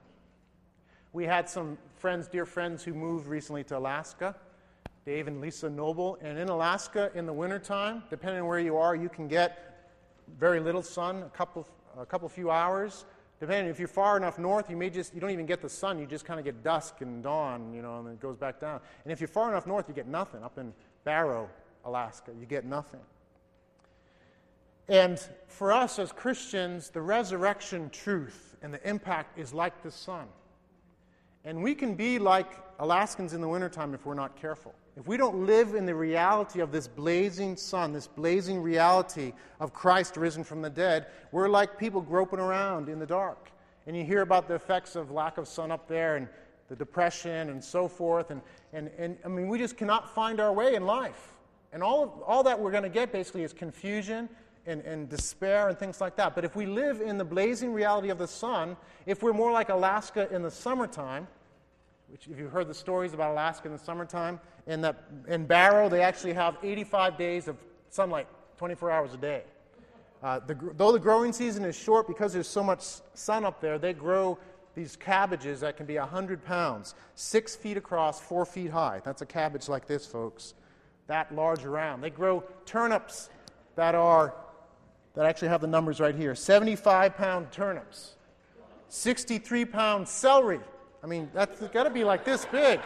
[1.16, 4.36] We had some friends, dear friends, who moved recently to Alaska,
[5.06, 6.18] Dave and Lisa Noble.
[6.20, 9.94] And in Alaska, in the wintertime, depending on where you are, you can get
[10.38, 11.66] very little sun, a couple,
[11.98, 13.06] a couple few hours.
[13.40, 15.98] Depending, if you're far enough north, you may just, you don't even get the sun,
[15.98, 18.80] you just kind of get dusk and dawn, you know, and it goes back down.
[19.04, 20.42] And if you're far enough north, you get nothing.
[20.42, 20.74] Up in
[21.04, 21.48] Barrow,
[21.86, 23.00] Alaska, you get nothing.
[24.86, 30.26] And for us as Christians, the resurrection truth and the impact is like the sun.
[31.46, 34.74] And we can be like Alaskans in the wintertime if we're not careful.
[34.96, 39.72] If we don't live in the reality of this blazing sun, this blazing reality of
[39.72, 43.50] Christ risen from the dead, we're like people groping around in the dark.
[43.86, 46.26] And you hear about the effects of lack of sun up there and
[46.68, 48.32] the depression and so forth.
[48.32, 51.34] And, and, and I mean, we just cannot find our way in life.
[51.72, 54.28] And all, of, all that we're going to get basically is confusion
[54.66, 56.34] and, and despair and things like that.
[56.34, 59.68] But if we live in the blazing reality of the sun, if we're more like
[59.68, 61.28] Alaska in the summertime,
[62.08, 65.88] which if you've heard the stories about Alaska in the summertime, in, that, in Barrow,
[65.88, 67.56] they actually have 85 days of
[67.90, 69.42] sunlight, 24 hours a day.
[70.22, 72.82] Uh, the, though the growing season is short because there's so much
[73.14, 74.38] sun up there, they grow
[74.74, 79.00] these cabbages that can be 100 pounds, six feet across, four feet high.
[79.04, 80.54] That's a cabbage like this, folks,
[81.06, 82.02] that large around.
[82.02, 83.30] They grow turnips
[83.74, 84.34] that are,
[85.14, 88.16] that actually have the numbers right here 75 pound turnips,
[88.88, 90.60] 63 pound celery,
[91.06, 92.80] I mean, that's got to be like this big.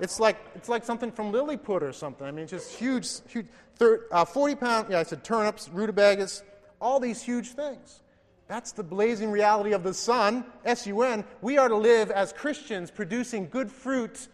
[0.00, 2.26] It's like, it's like something from Lilliput or something.
[2.26, 3.44] I mean, just huge, huge
[3.74, 6.42] thir- uh, 40 pound, yeah, I said turnips, rutabagas,
[6.80, 8.00] all these huge things.
[8.48, 11.24] That's the blazing reality of the sun, S U N.
[11.42, 14.28] We are to live as Christians, producing good fruit,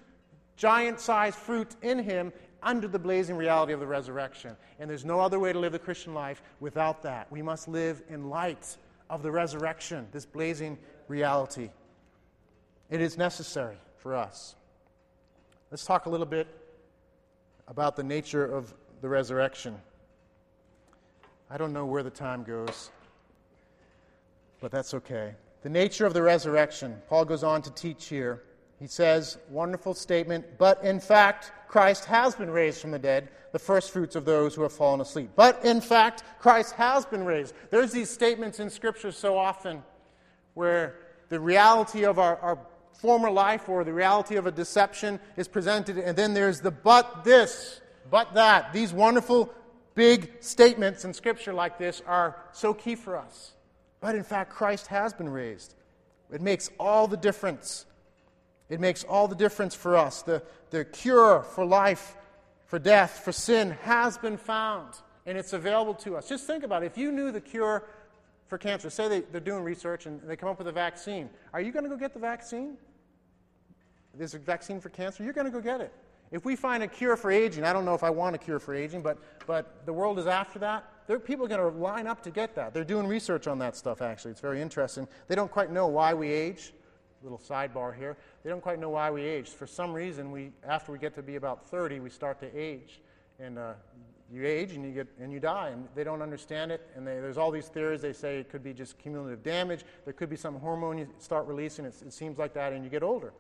[0.57, 4.55] giant sized fruit in Him, under the blazing reality of the resurrection.
[4.79, 7.33] And there's no other way to live the Christian life without that.
[7.33, 8.77] We must live in light
[9.11, 11.71] of the resurrection, this blazing reality.
[12.93, 14.55] It is necessary for us.
[15.71, 16.47] Let's talk a little bit
[17.67, 19.79] about the nature of the resurrection.
[21.49, 22.91] I don't know where the time goes,
[24.61, 25.33] but that's okay.
[25.63, 27.01] The nature of the resurrection.
[27.09, 28.43] Paul goes on to teach here.
[28.79, 33.59] He says, wonderful statement, but in fact, Christ has been raised from the dead, the
[33.59, 35.31] first fruits of those who have fallen asleep.
[35.35, 37.55] But in fact, Christ has been raised.
[37.71, 39.83] There's these statements in Scripture so often
[40.53, 40.97] where
[41.31, 42.59] the reality of our, our
[42.95, 47.25] former life or the reality of a deception is presented, and then there's the but
[47.25, 48.73] this, but that.
[48.73, 49.53] These wonderful
[49.95, 53.53] big statements in Scripture like this are so key for us.
[54.01, 55.75] But in fact, Christ has been raised.
[56.33, 57.87] It makes all the difference.
[58.69, 60.23] It makes all the difference for us.
[60.23, 62.17] The, the cure for life,
[62.67, 64.95] for death, for sin has been found,
[65.27, 66.29] and it's available to us.
[66.29, 66.87] Just think about it.
[66.87, 67.85] If you knew the cure
[68.53, 68.91] for cancer.
[68.91, 71.31] Say they, they're doing research and they come up with a vaccine.
[71.55, 72.77] Are you going to go get the vaccine?
[74.15, 75.25] There's a vaccine for cancer.
[75.25, 75.91] You're going to go get it.
[76.31, 78.59] If we find a cure for aging, I don't know if I want a cure
[78.59, 80.85] for aging, but, but the world is after that.
[81.07, 82.75] There, people are going to line up to get that.
[82.75, 84.33] They're doing research on that stuff, actually.
[84.33, 85.09] It's very interesting.
[85.29, 86.75] They don't quite know why we age.
[87.23, 88.19] Little sidebar here.
[88.45, 89.49] They don't quite know why we age.
[89.49, 93.01] For some reason, we, after we get to be about 30, we start to age.
[93.41, 93.73] And uh,
[94.33, 97.15] you age and you get and you die and they don't understand it and they,
[97.21, 100.37] there's all these theories they say it could be just cumulative damage there could be
[100.37, 103.33] some hormone you start releasing it, it seems like that and you get older.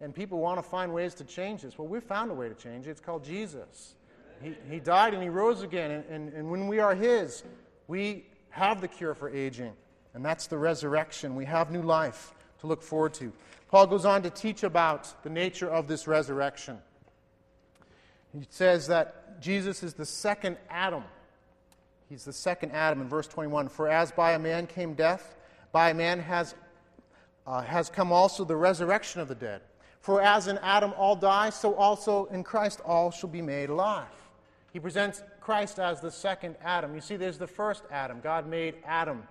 [0.00, 1.78] And people want to find ways to change this.
[1.78, 2.90] Well we've found a way to change it.
[2.90, 3.94] It's called jesus.
[4.42, 7.44] He, he died and he rose again and, and, and when we are his
[7.86, 9.72] we have the cure for aging
[10.14, 11.36] and that's the resurrection.
[11.36, 13.32] We have new life to look forward to.
[13.70, 16.78] Paul goes on to teach about the nature of this resurrection.
[18.32, 21.04] He says that Jesus is the second Adam.
[22.08, 23.68] He's the second Adam in verse 21.
[23.68, 25.36] For as by a man came death,
[25.72, 26.54] by a man has
[27.46, 29.62] uh, has come also the resurrection of the dead.
[30.00, 34.06] For as in Adam all die, so also in Christ all shall be made alive.
[34.72, 36.94] He presents Christ as the second Adam.
[36.94, 38.20] You see, there's the first Adam.
[38.20, 39.24] God made Adam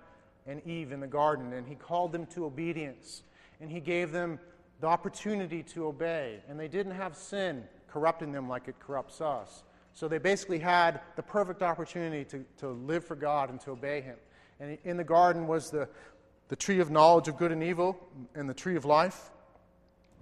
[0.46, 3.22] and Eve in the garden, and He called them to obedience,
[3.60, 4.38] and He gave them
[4.80, 6.40] the opportunity to obey.
[6.48, 9.62] And they didn't have sin corrupting them like it corrupts us.
[9.94, 14.00] So they basically had the perfect opportunity to, to live for God and to obey
[14.00, 14.16] Him.
[14.58, 15.88] And in the garden was the,
[16.48, 17.98] the tree of knowledge of good and evil
[18.34, 19.30] and the tree of life.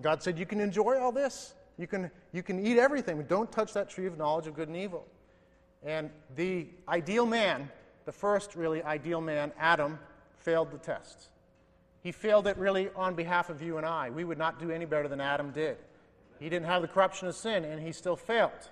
[0.02, 1.54] God said, You can enjoy all this.
[1.76, 4.68] You can, you can eat everything, but don't touch that tree of knowledge of good
[4.68, 5.06] and evil.
[5.82, 7.70] And the ideal man,
[8.04, 9.98] the first really ideal man, Adam,
[10.36, 11.30] failed the test.
[12.02, 14.10] He failed it really on behalf of you and I.
[14.10, 15.78] We would not do any better than Adam did.
[16.38, 18.70] He didn't have the corruption of sin, and he still failed.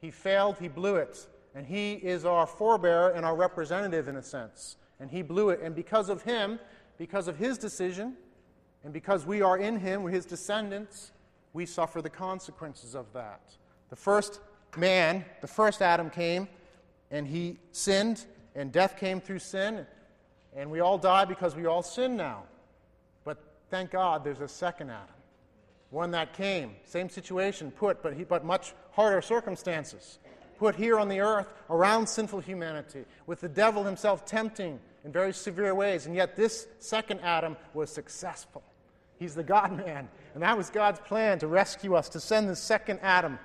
[0.00, 1.26] He failed, he blew it.
[1.54, 4.76] And he is our forebearer and our representative in a sense.
[5.00, 5.60] And he blew it.
[5.62, 6.58] And because of him,
[6.98, 8.14] because of his decision,
[8.84, 11.12] and because we are in him, we're his descendants,
[11.52, 13.40] we suffer the consequences of that.
[13.88, 14.40] The first
[14.76, 16.46] man, the first Adam came,
[17.10, 19.86] and he sinned, and death came through sin,
[20.54, 22.44] and we all die because we all sin now.
[23.24, 23.38] But
[23.70, 25.15] thank God there's a second Adam
[25.90, 30.18] one that came, same situation, put, but, he, but much harder circumstances,
[30.58, 35.32] put here on the earth around sinful humanity, with the devil himself tempting in very
[35.32, 36.06] severe ways.
[36.06, 38.62] And yet, this second Adam was successful.
[39.18, 40.08] He's the God man.
[40.34, 43.38] And that was God's plan to rescue us, to send the second Adam,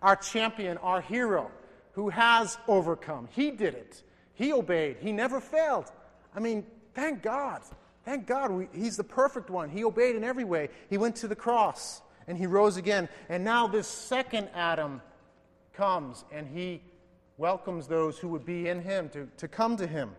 [0.00, 1.50] our champion, our hero,
[1.92, 3.28] who has overcome.
[3.30, 4.02] He did it.
[4.34, 4.96] He obeyed.
[5.00, 5.90] He never failed.
[6.34, 7.62] I mean, thank God.
[8.04, 9.70] Thank God, we, He's the perfect one.
[9.70, 10.68] He obeyed in every way.
[10.90, 13.08] He went to the cross and He rose again.
[13.28, 15.00] And now this second Adam
[15.72, 16.82] comes and He
[17.36, 20.10] welcomes those who would be in Him to, to come to Him.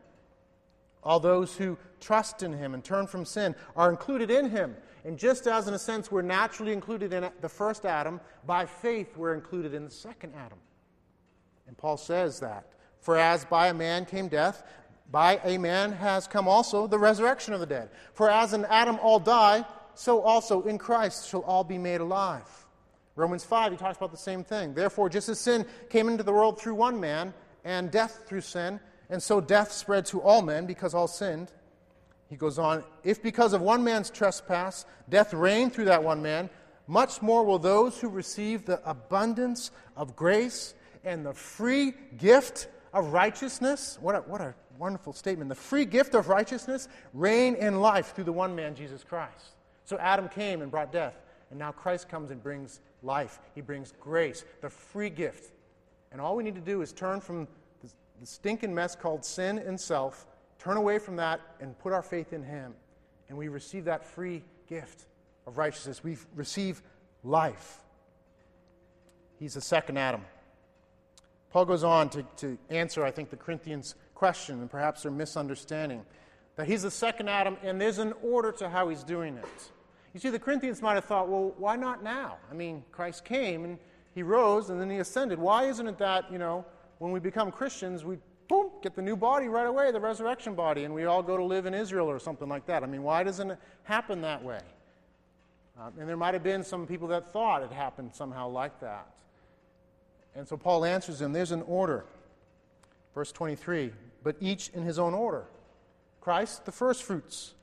[1.03, 4.75] All those who trust in Him and turn from sin are included in Him.
[5.03, 9.15] And just as, in a sense, we're naturally included in the first Adam, by faith
[9.15, 10.57] we're included in the second Adam.
[11.67, 12.71] And Paul says that.
[13.01, 14.63] For as by a man came death,
[15.11, 17.89] by a man has come also the resurrection of the dead.
[18.13, 22.47] For as in Adam all die, so also in Christ shall all be made alive.
[23.15, 24.73] Romans 5, he talks about the same thing.
[24.73, 27.33] Therefore, just as sin came into the world through one man,
[27.65, 31.51] and death through sin, and so death spread to all men because all sinned.
[32.29, 36.49] He goes on, if because of one man's trespass death reigned through that one man,
[36.87, 43.13] much more will those who receive the abundance of grace and the free gift of
[43.13, 43.97] righteousness.
[43.99, 45.49] What a, what a wonderful statement.
[45.49, 49.55] The free gift of righteousness reign in life through the one man, Jesus Christ.
[49.85, 53.39] So Adam came and brought death, and now Christ comes and brings life.
[53.53, 55.53] He brings grace, the free gift.
[56.11, 57.47] And all we need to do is turn from
[57.81, 60.25] the, the stinking mess called sin and self,
[60.59, 62.73] turn away from that, and put our faith in Him.
[63.29, 65.05] And we receive that free gift
[65.45, 66.03] of righteousness.
[66.03, 66.81] We receive
[67.23, 67.79] life.
[69.39, 70.21] He's the second Adam.
[71.51, 76.03] Paul goes on to, to answer, I think, the Corinthians' question and perhaps their misunderstanding.
[76.55, 79.71] That he's the second Adam, and there's an order to how he's doing it.
[80.15, 82.37] You see, the Corinthians might have thought, well, why not now?
[82.49, 83.77] I mean, Christ came and
[84.15, 85.37] he rose and then he ascended.
[85.37, 86.65] Why isn't it that, you know,
[86.97, 90.85] when we become Christians, we boom, get the new body right away, the resurrection body,
[90.85, 92.81] and we all go to live in Israel or something like that?
[92.81, 94.61] I mean, why doesn't it happen that way?
[95.79, 99.07] Uh, and there might have been some people that thought it happened somehow like that.
[100.33, 102.05] And so Paul answers them there's an order.
[103.13, 103.91] Verse 23
[104.25, 105.45] but each in his own order.
[106.19, 107.53] Christ, the firstfruits.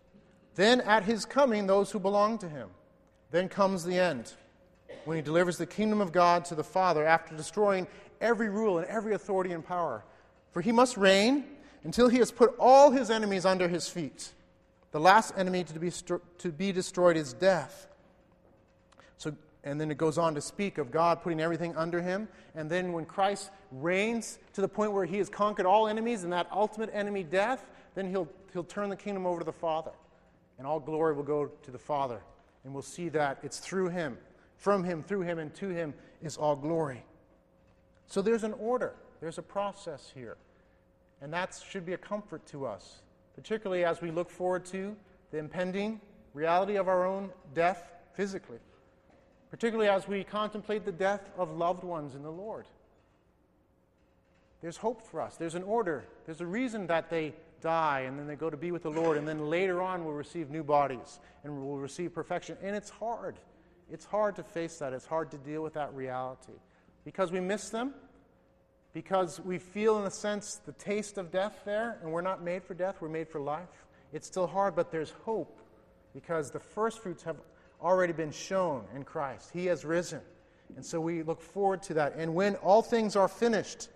[0.54, 2.68] Then at his coming, those who belong to him.
[3.32, 4.32] Then comes the end,
[5.04, 7.88] when he delivers the kingdom of God to the Father after destroying
[8.20, 10.04] every rule and every authority and power.
[10.52, 11.46] For he must reign
[11.82, 14.30] until he has put all his enemies under his feet.
[14.92, 17.88] The last enemy to be, to be destroyed is death.
[19.18, 22.28] So and then it goes on to speak of God putting everything under him.
[22.54, 26.32] And then when Christ reigns to the point where he has conquered all enemies and
[26.32, 29.92] that ultimate enemy, death, then he'll, he'll turn the kingdom over to the Father.
[30.58, 32.20] And all glory will go to the Father.
[32.64, 34.18] And we'll see that it's through him,
[34.56, 37.04] from him, through him, and to him is all glory.
[38.08, 40.36] So there's an order, there's a process here.
[41.20, 43.02] And that should be a comfort to us,
[43.36, 44.96] particularly as we look forward to
[45.30, 46.00] the impending
[46.34, 48.58] reality of our own death physically
[49.52, 52.64] particularly as we contemplate the death of loved ones in the Lord.
[54.62, 55.36] There's hope for us.
[55.36, 56.04] There's an order.
[56.24, 59.18] There's a reason that they die and then they go to be with the Lord,
[59.18, 62.56] and then later on we'll receive new bodies and we'll receive perfection.
[62.62, 63.36] And it's hard.
[63.90, 64.94] It's hard to face that.
[64.94, 66.54] It's hard to deal with that reality
[67.04, 67.92] because we miss them,
[68.94, 72.64] because we feel, in a sense, the taste of death there, and we're not made
[72.64, 73.84] for death, we're made for life.
[74.14, 75.60] It's still hard, but there's hope
[76.14, 77.36] because the first fruits have
[77.82, 79.50] already been shown in Christ.
[79.52, 80.20] He has risen.
[80.76, 82.14] And so we look forward to that.
[82.16, 83.88] And when all things are finished,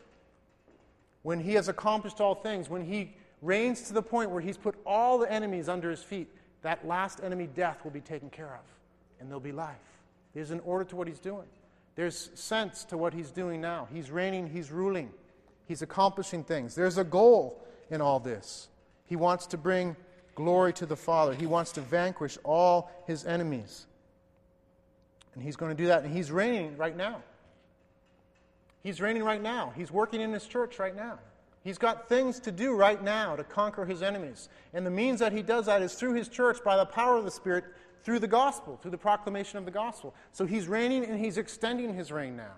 [1.22, 4.74] when he has accomplished all things, when he reigns to the point where he's put
[4.84, 6.28] all the enemies under his feet,
[6.62, 8.64] that last enemy, death, will be taken care of.
[9.20, 9.76] And there'll be life.
[10.34, 11.46] There's an order to what he's doing.
[11.94, 13.88] There's sense to what he's doing now.
[13.92, 15.10] He's reigning, he's ruling,
[15.66, 16.74] he's accomplishing things.
[16.74, 18.68] There's a goal in all this.
[19.06, 19.96] He wants to bring
[20.36, 23.86] glory to the Father, he wants to vanquish all his enemies.
[25.34, 27.22] And he's going to do that, and he's reigning right now.
[28.84, 29.72] He's reigning right now.
[29.76, 31.18] He's working in his church right now.
[31.64, 34.48] He's got things to do right now to conquer his enemies.
[34.72, 37.24] And the means that he does that is through his church by the power of
[37.24, 37.64] the Spirit,
[38.04, 40.14] through the gospel, through the proclamation of the gospel.
[40.30, 42.54] So he's reigning and he's extending his reign now.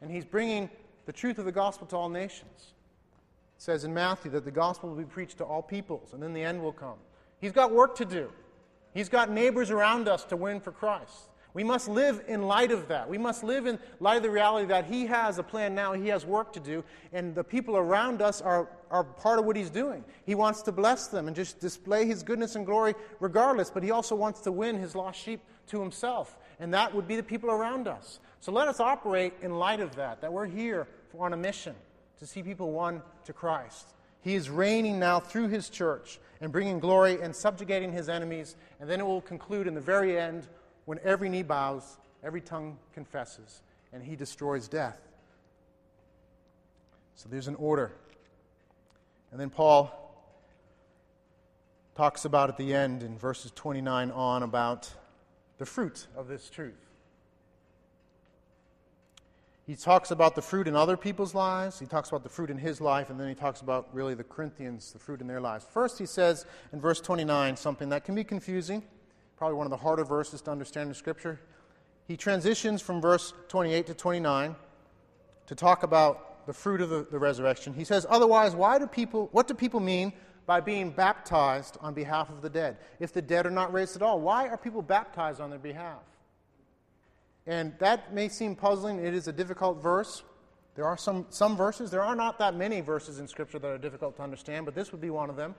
[0.00, 0.70] And he's bringing
[1.06, 2.74] the truth of the gospel to all nations.
[3.62, 6.42] Says in Matthew that the gospel will be preached to all peoples, and then the
[6.42, 6.96] end will come.
[7.40, 8.28] He's got work to do.
[8.92, 11.30] He's got neighbors around us to win for Christ.
[11.54, 13.08] We must live in light of that.
[13.08, 16.08] We must live in light of the reality that He has a plan now, He
[16.08, 16.82] has work to do,
[17.12, 20.04] and the people around us are, are part of what He's doing.
[20.26, 23.92] He wants to bless them and just display His goodness and glory regardless, but He
[23.92, 27.48] also wants to win His lost sheep to Himself, and that would be the people
[27.48, 28.18] around us.
[28.40, 31.76] So let us operate in light of that, that we're here on a mission
[32.22, 33.94] to see people won to Christ.
[34.20, 38.88] He is reigning now through His church and bringing glory and subjugating His enemies, and
[38.88, 40.46] then it will conclude in the very end
[40.84, 43.62] when every knee bows, every tongue confesses,
[43.92, 45.00] and he destroys death.
[47.16, 47.90] So there's an order.
[49.32, 49.90] And then Paul
[51.96, 54.88] talks about at the end in verses 29 on about
[55.58, 56.91] the fruit of this truth.
[59.66, 62.58] He talks about the fruit in other people's lives, he talks about the fruit in
[62.58, 65.64] his life, and then he talks about really the Corinthians, the fruit in their lives.
[65.70, 68.82] First, he says in verse 29 something that can be confusing
[69.42, 71.40] probably one of the harder verses to understand in Scripture.
[72.06, 74.54] He transitions from verse 28 to 29
[75.46, 77.74] to talk about the fruit of the, the resurrection.
[77.74, 80.12] He says, Otherwise, why do people, what do people mean
[80.46, 82.76] by being baptized on behalf of the dead?
[83.00, 86.02] If the dead are not raised at all, why are people baptized on their behalf?
[87.46, 89.04] And that may seem puzzling.
[89.04, 90.22] It is a difficult verse.
[90.74, 93.78] There are some, some verses, there are not that many verses in Scripture that are
[93.78, 95.54] difficult to understand, but this would be one of them.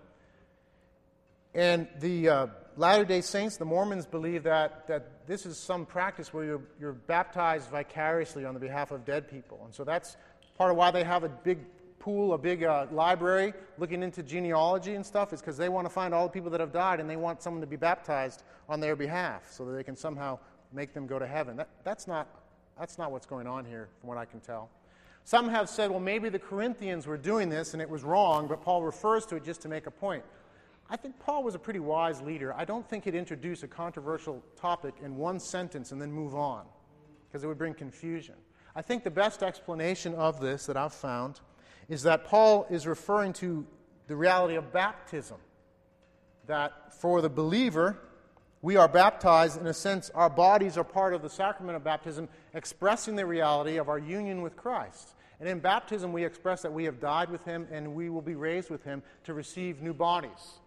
[1.53, 6.33] And the uh, Latter day Saints, the Mormons, believe that, that this is some practice
[6.33, 9.61] where you're, you're baptized vicariously on the behalf of dead people.
[9.63, 10.17] And so that's
[10.57, 11.59] part of why they have a big
[11.99, 15.93] pool, a big uh, library looking into genealogy and stuff, is because they want to
[15.93, 18.79] find all the people that have died and they want someone to be baptized on
[18.79, 20.39] their behalf so that they can somehow
[20.73, 21.57] make them go to heaven.
[21.57, 22.27] That, that's, not,
[22.77, 24.69] that's not what's going on here, from what I can tell.
[25.25, 28.61] Some have said, well, maybe the Corinthians were doing this and it was wrong, but
[28.61, 30.23] Paul refers to it just to make a point.
[30.89, 32.53] I think Paul was a pretty wise leader.
[32.53, 36.65] I don't think he'd introduce a controversial topic in one sentence and then move on,
[37.27, 38.35] because it would bring confusion.
[38.75, 41.39] I think the best explanation of this that I've found
[41.87, 43.65] is that Paul is referring to
[44.07, 45.37] the reality of baptism.
[46.47, 47.97] That for the believer,
[48.63, 52.29] we are baptized, in a sense, our bodies are part of the sacrament of baptism,
[52.53, 55.15] expressing the reality of our union with Christ.
[55.41, 58.35] And in baptism, we express that we have died with him and we will be
[58.35, 60.59] raised with him to receive new bodies.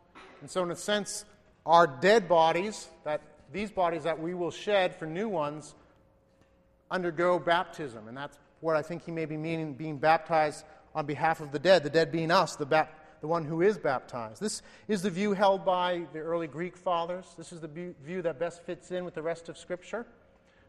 [0.42, 1.24] And so, in a sense,
[1.64, 5.74] our dead bodies, that these bodies that we will shed for new ones,
[6.90, 8.09] undergo baptism.
[8.09, 11.59] And that's what I think he may be meaning being baptized on behalf of the
[11.59, 14.41] dead, the dead being us, the, bap- the one who is baptized.
[14.41, 17.35] This is the view held by the early Greek fathers.
[17.37, 20.07] This is the view that best fits in with the rest of Scripture.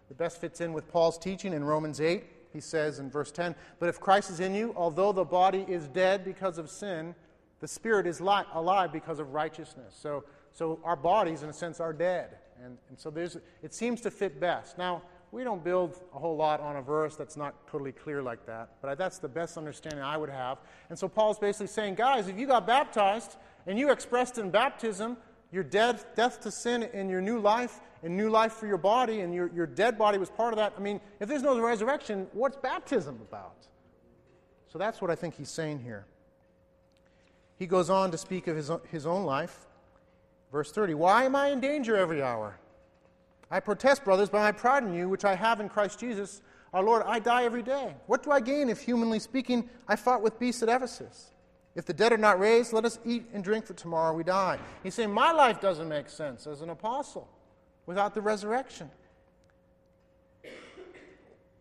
[0.10, 2.24] The best fits in with Paul's teaching in Romans 8.
[2.52, 5.88] He says in verse 10 But if Christ is in you, although the body is
[5.88, 7.14] dead because of sin,
[7.60, 9.96] the spirit is li- alive because of righteousness.
[9.96, 12.40] So, so our bodies, in a sense, are dead.
[12.64, 14.80] And, and so there's, it seems to fit best.
[14.80, 18.46] Now, we don't build a whole lot on a verse that's not totally clear like
[18.46, 20.60] that, but that's the best understanding I would have.
[20.90, 25.18] And so Paul's basically saying, guys, if you got baptized and you expressed in baptism
[25.52, 29.22] your dead, death to sin and your new life and new life for your body,
[29.22, 32.28] and your, your dead body was part of that, I mean, if there's no resurrection,
[32.34, 33.68] what's baptism about?
[34.68, 36.06] So that's what I think he's saying here.
[37.58, 39.66] He goes on to speak of his, his own life.
[40.52, 42.60] Verse 30 Why am I in danger every hour?
[43.50, 46.42] I protest, brothers, by my pride in you, which I have in Christ Jesus,
[46.74, 47.96] our Lord, I die every day.
[48.08, 51.32] What do I gain if, humanly speaking, I fought with beasts at Ephesus?
[51.76, 54.60] If the dead are not raised, let us eat and drink, for tomorrow we die.
[54.84, 57.30] He's saying, My life doesn't make sense as an apostle
[57.86, 58.90] without the resurrection.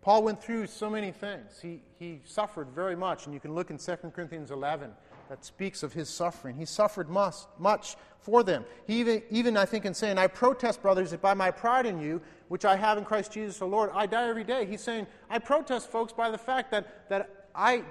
[0.00, 1.58] Paul went through so many things.
[1.60, 4.92] He, he suffered very much, and you can look in 2 Corinthians 11
[5.28, 6.56] that speaks of his suffering.
[6.56, 7.96] He suffered much, much
[8.26, 8.64] for them.
[8.86, 12.00] He even, even, I think, in saying, I protest, brothers, that by my pride in
[12.00, 14.66] you, which I have in Christ Jesus the Lord, I die every day.
[14.66, 17.84] He's saying, I protest, folks, by the fact that, that I,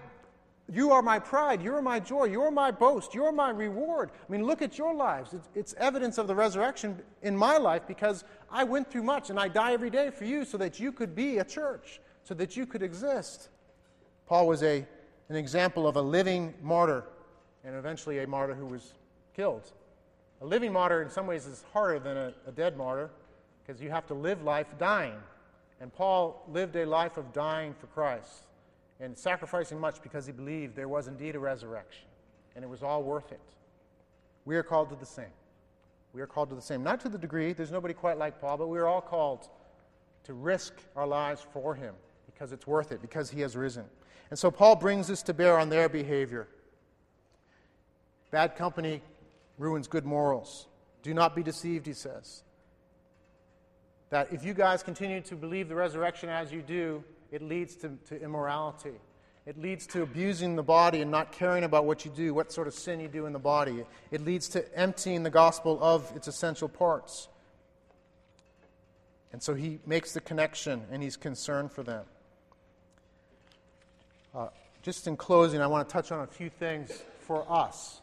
[0.72, 3.50] you are my pride, you are my joy, you are my boast, you are my
[3.50, 4.12] reward.
[4.28, 5.34] I mean, look at your lives.
[5.34, 9.40] It's, it's evidence of the resurrection in my life because I went through much and
[9.40, 12.58] I die every day for you so that you could be a church, so that
[12.58, 13.50] you could exist.
[14.26, 14.86] Paul was a,
[15.30, 17.06] an example of a living martyr
[17.66, 18.94] and eventually a martyr who was
[19.36, 19.72] killed.
[20.42, 23.10] A living martyr, in some ways, is harder than a, a dead martyr
[23.66, 25.18] because you have to live life dying.
[25.82, 28.44] And Paul lived a life of dying for Christ
[29.00, 32.06] and sacrificing much because he believed there was indeed a resurrection
[32.56, 33.42] and it was all worth it.
[34.46, 35.26] We are called to the same.
[36.14, 36.84] We are called to the same.
[36.84, 39.50] Not to the degree, there's nobody quite like Paul, but we are all called
[40.24, 41.94] to risk our lives for him
[42.26, 43.84] because it's worth it, because he has risen.
[44.30, 46.48] And so Paul brings this to bear on their behavior.
[48.36, 49.02] Bad company
[49.58, 50.68] ruins good morals.
[51.04, 52.44] Do not be deceived, he says.
[54.10, 57.98] That if you guys continue to believe the resurrection as you do, it leads to,
[58.10, 59.00] to immorality.
[59.46, 62.68] It leads to abusing the body and not caring about what you do, what sort
[62.68, 63.86] of sin you do in the body.
[64.12, 67.30] It leads to emptying the gospel of its essential parts.
[69.32, 72.04] And so he makes the connection and he's concerned for them.
[74.36, 74.50] Uh,
[74.82, 78.02] just in closing, I want to touch on a few things for us.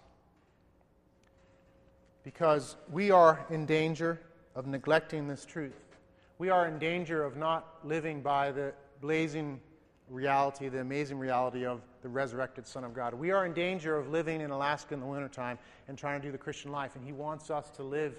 [2.25, 4.21] Because we are in danger
[4.55, 5.97] of neglecting this truth.
[6.39, 9.61] We are in danger of not living by the blazing
[10.09, 13.15] reality, the amazing reality of the resurrected Son of God.
[13.15, 15.59] We are in danger of living in Alaska in the wintertime
[15.89, 18.19] and trying to do the Christian life, and He wants us to live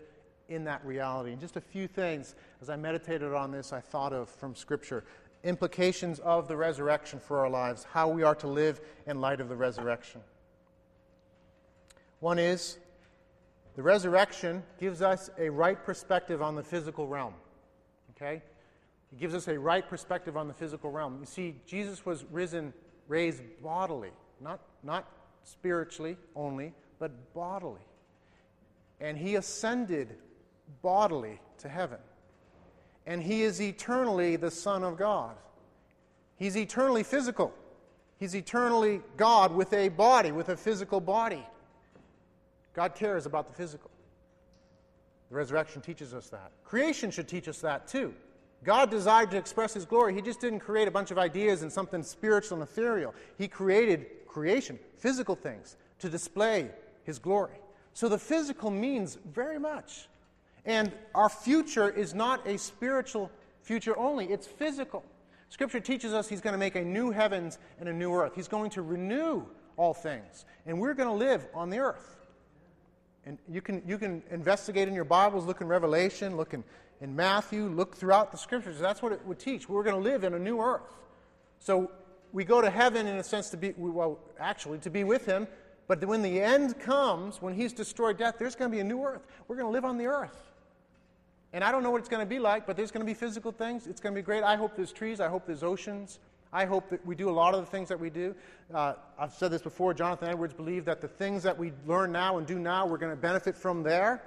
[0.50, 1.32] in that reality.
[1.32, 5.04] And just a few things, as I meditated on this, I thought of from Scripture
[5.44, 9.50] implications of the resurrection for our lives, how we are to live in light of
[9.50, 10.22] the resurrection.
[12.22, 12.78] One is
[13.76, 17.34] the resurrection gives us a right perspective on the physical realm.
[18.12, 18.42] Okay?
[19.12, 21.18] It gives us a right perspective on the physical realm.
[21.20, 22.74] You see, Jesus was risen,
[23.08, 25.08] raised bodily, not, not
[25.44, 27.82] spiritually only, but bodily.
[29.00, 30.16] And he ascended
[30.82, 32.00] bodily to heaven
[33.06, 35.36] and he is eternally the Son of God.
[36.38, 37.54] He's eternally physical.
[38.18, 41.46] He's eternally God with a body, with a physical body.
[42.74, 43.92] God cares about the physical.
[45.30, 46.52] The resurrection teaches us that.
[46.64, 48.14] Creation should teach us that too.
[48.64, 50.14] God desired to express His glory.
[50.14, 53.14] He just didn't create a bunch of ideas and something spiritual and ethereal.
[53.38, 56.70] He created creation, physical things, to display
[57.04, 57.58] His glory.
[57.94, 60.08] So the physical means very much.
[60.66, 63.30] And our future is not a spiritual
[63.62, 65.04] future only, it's physical.
[65.50, 68.34] Scripture teaches us He's going to make a new heavens and a new earth.
[68.36, 69.44] He's going to renew
[69.78, 70.46] all things.
[70.66, 72.18] And we're going to live on the earth.
[73.26, 76.64] And you can, you can investigate in your Bibles, look in Revelation, look in,
[77.00, 78.80] in Matthew, look throughout the Scriptures.
[78.80, 79.70] That's what it would teach.
[79.70, 80.94] We're going to live in a new earth.
[81.60, 81.90] So
[82.34, 85.48] we go to heaven in a sense to be, well, actually, to be with Him.
[85.88, 89.04] But when the end comes, when He's destroyed death, there's going to be a new
[89.04, 89.26] earth.
[89.48, 90.52] We're going to live on the earth.
[91.54, 93.14] And I don't know what it's going to be like, but there's going to be
[93.14, 93.88] physical things.
[93.88, 94.44] It's going to be great.
[94.44, 95.22] I hope there's trees.
[95.22, 96.20] I hope there's oceans.
[96.54, 98.36] I hope that we do a lot of the things that we do.
[98.72, 99.94] Uh, I've said this before.
[99.96, 103.12] Jonathan Edwards believed that the things that we learn now and do now, we're going
[103.12, 104.22] to benefit from there.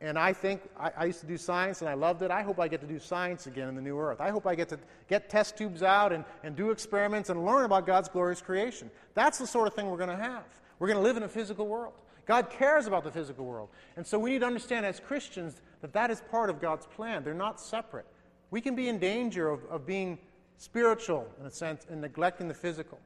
[0.00, 2.30] And I think I, I, used to do science and I loved it.
[2.30, 4.20] I hope I get to do science again in the new earth.
[4.20, 7.64] I hope I get to get test tubes out and, and do experiments and learn
[7.64, 8.90] about God's glorious creation.
[9.14, 10.44] That's the sort of thing we're going to have.
[10.78, 11.94] We're going to live in a physical world.
[12.26, 13.70] God cares about the physical world.
[13.96, 17.24] And so we need to understand as Christians that that is part of God's plan.
[17.24, 18.06] They're not separate.
[18.50, 20.18] We can be in danger of, of being
[20.58, 22.98] spiritual, in a sense, and neglecting the physical,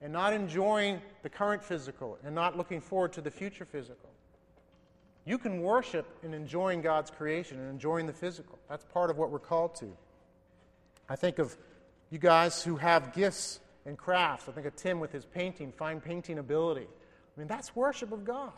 [0.00, 4.08] and not enjoying the current physical, and not looking forward to the future physical.
[5.26, 8.58] You can worship in enjoying God's creation and enjoying the physical.
[8.68, 9.92] That's part of what we're called to.
[11.08, 11.56] I think of
[12.08, 14.48] you guys who have gifts and crafts.
[14.48, 16.86] I think of Tim with his painting, fine painting ability.
[16.86, 18.52] I mean, that's worship of God.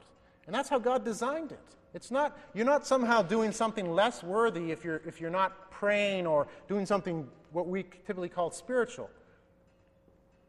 [0.46, 1.60] And that's how God designed it.
[1.94, 6.26] It's not, you're not somehow doing something less worthy if you're, if you're not praying
[6.26, 9.10] or doing something what we typically call spiritual.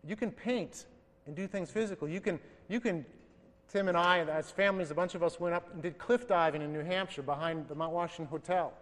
[0.06, 0.86] You can paint
[1.26, 2.08] and do things physical.
[2.08, 3.06] You can, you can,
[3.70, 6.62] Tim and I, as families, a bunch of us went up and did cliff diving
[6.62, 8.74] in New Hampshire behind the Mount Washington Hotel.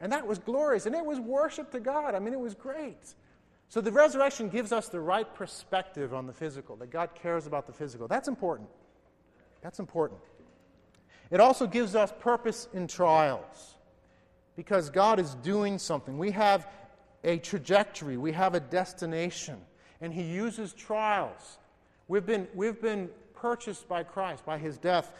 [0.00, 0.86] And that was glorious.
[0.86, 2.14] And it was worship to God.
[2.14, 3.14] I mean, it was great.
[3.68, 7.66] So the resurrection gives us the right perspective on the physical, that God cares about
[7.66, 8.08] the physical.
[8.08, 8.68] That's important.
[9.60, 10.20] That's important.
[11.30, 13.76] It also gives us purpose in trials
[14.56, 16.18] because God is doing something.
[16.18, 16.66] We have
[17.24, 19.60] a trajectory, we have a destination,
[20.00, 21.58] and He uses trials.
[22.08, 23.08] We've been, we've been
[23.40, 25.12] purchased by Christ, by his death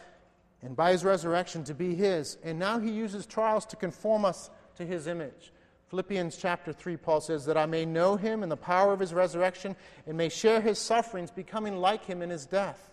[0.61, 2.37] and by his resurrection to be his.
[2.43, 5.51] And now he uses trials to conform us to his image.
[5.89, 9.13] Philippians chapter 3, Paul says, That I may know him in the power of his
[9.13, 9.75] resurrection
[10.07, 12.89] and may share his sufferings, becoming like him in his death.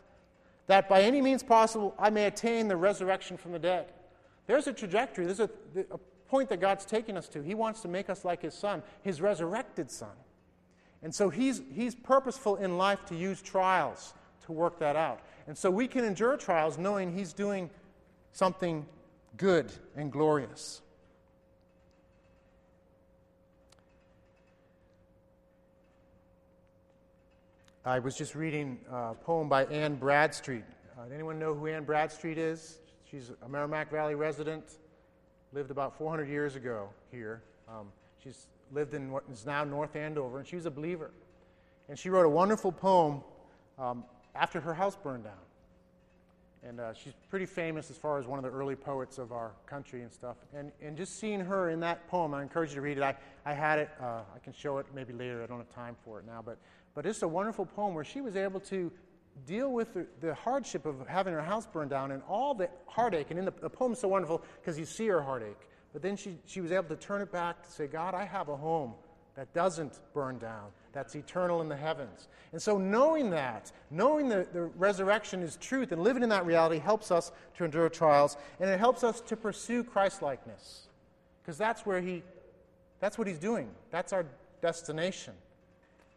[0.67, 3.87] That by any means possible I may attain the resurrection from the dead.
[4.47, 5.51] There's a trajectory, there's a,
[5.91, 5.99] a
[6.29, 7.43] point that God's taking us to.
[7.43, 10.17] He wants to make us like his son, his resurrected son.
[11.03, 14.15] And so he's, he's purposeful in life to use trials
[14.47, 15.21] to work that out.
[15.47, 17.71] And so we can endure trials knowing he's doing
[18.33, 18.87] something
[19.37, 20.83] good and glorious.
[27.85, 30.65] I was just reading a poem by Anne Bradstreet.
[30.99, 32.81] Uh, anyone know who Anne Bradstreet is?
[33.11, 34.65] She's a Merrimack Valley resident,
[35.53, 37.43] lived about 400 years ago here.
[37.69, 37.89] Um,
[38.23, 41.11] she's lived in what is now North Andover, and she was a believer.
[41.89, 43.23] And she wrote a wonderful poem
[43.79, 45.33] um, after her house burned down.
[46.63, 49.53] And uh, she's pretty famous as far as one of the early poets of our
[49.65, 50.37] country and stuff.
[50.55, 53.03] And, and just seeing her in that poem, I encourage you to read it.
[53.03, 53.15] I,
[53.47, 55.43] I had it, uh, I can show it maybe later.
[55.43, 56.43] I don't have time for it now.
[56.45, 56.59] But,
[56.95, 58.91] but it's a wonderful poem where she was able to
[59.47, 63.31] deal with the, the hardship of having her house burned down and all the heartache.
[63.31, 65.69] And in the, the poem's so wonderful because you see her heartache.
[65.93, 68.49] But then she, she was able to turn it back to say, God, I have
[68.49, 68.95] a home
[69.39, 72.27] that doesn't burn down, that's eternal in the heavens.
[72.51, 76.79] And so, knowing that, knowing that the resurrection is truth and living in that reality
[76.79, 80.89] helps us to endure trials, and it helps us to pursue Christlikeness.
[81.41, 82.25] Because that's where he,
[82.99, 83.71] that's what he's doing.
[83.93, 84.27] That's our
[84.61, 85.35] destination.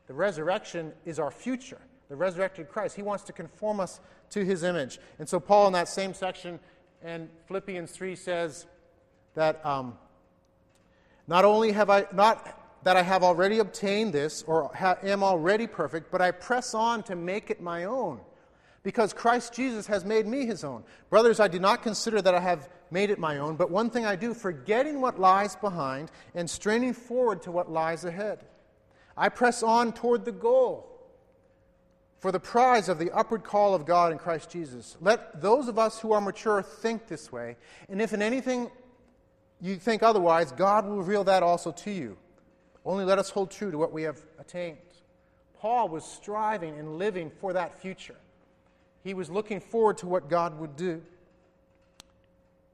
[0.08, 1.80] The resurrection is our future.
[2.12, 2.98] The resurrected Christ.
[2.98, 4.02] He wants to conform us
[4.32, 5.00] to his image.
[5.18, 6.60] And so, Paul, in that same section,
[7.06, 8.66] in Philippians 3 says
[9.34, 9.98] that um,
[11.26, 15.68] not only have I, not that I have already obtained this or ha- am already
[15.68, 18.20] perfect, but I press on to make it my own,
[18.84, 20.84] because Christ Jesus has made me his own.
[21.10, 24.06] Brothers, I do not consider that I have made it my own, but one thing
[24.06, 28.44] I do, forgetting what lies behind and straining forward to what lies ahead.
[29.16, 30.91] I press on toward the goal
[32.22, 34.96] for the prize of the upward call of God in Christ Jesus.
[35.02, 37.58] Let those of us who are mature think this way,
[37.90, 38.70] and if in anything
[39.60, 42.16] you think otherwise, God will reveal that also to you.
[42.86, 44.78] Only let us hold true to what we have attained.
[45.60, 48.16] Paul was striving and living for that future.
[49.04, 51.02] He was looking forward to what God would do.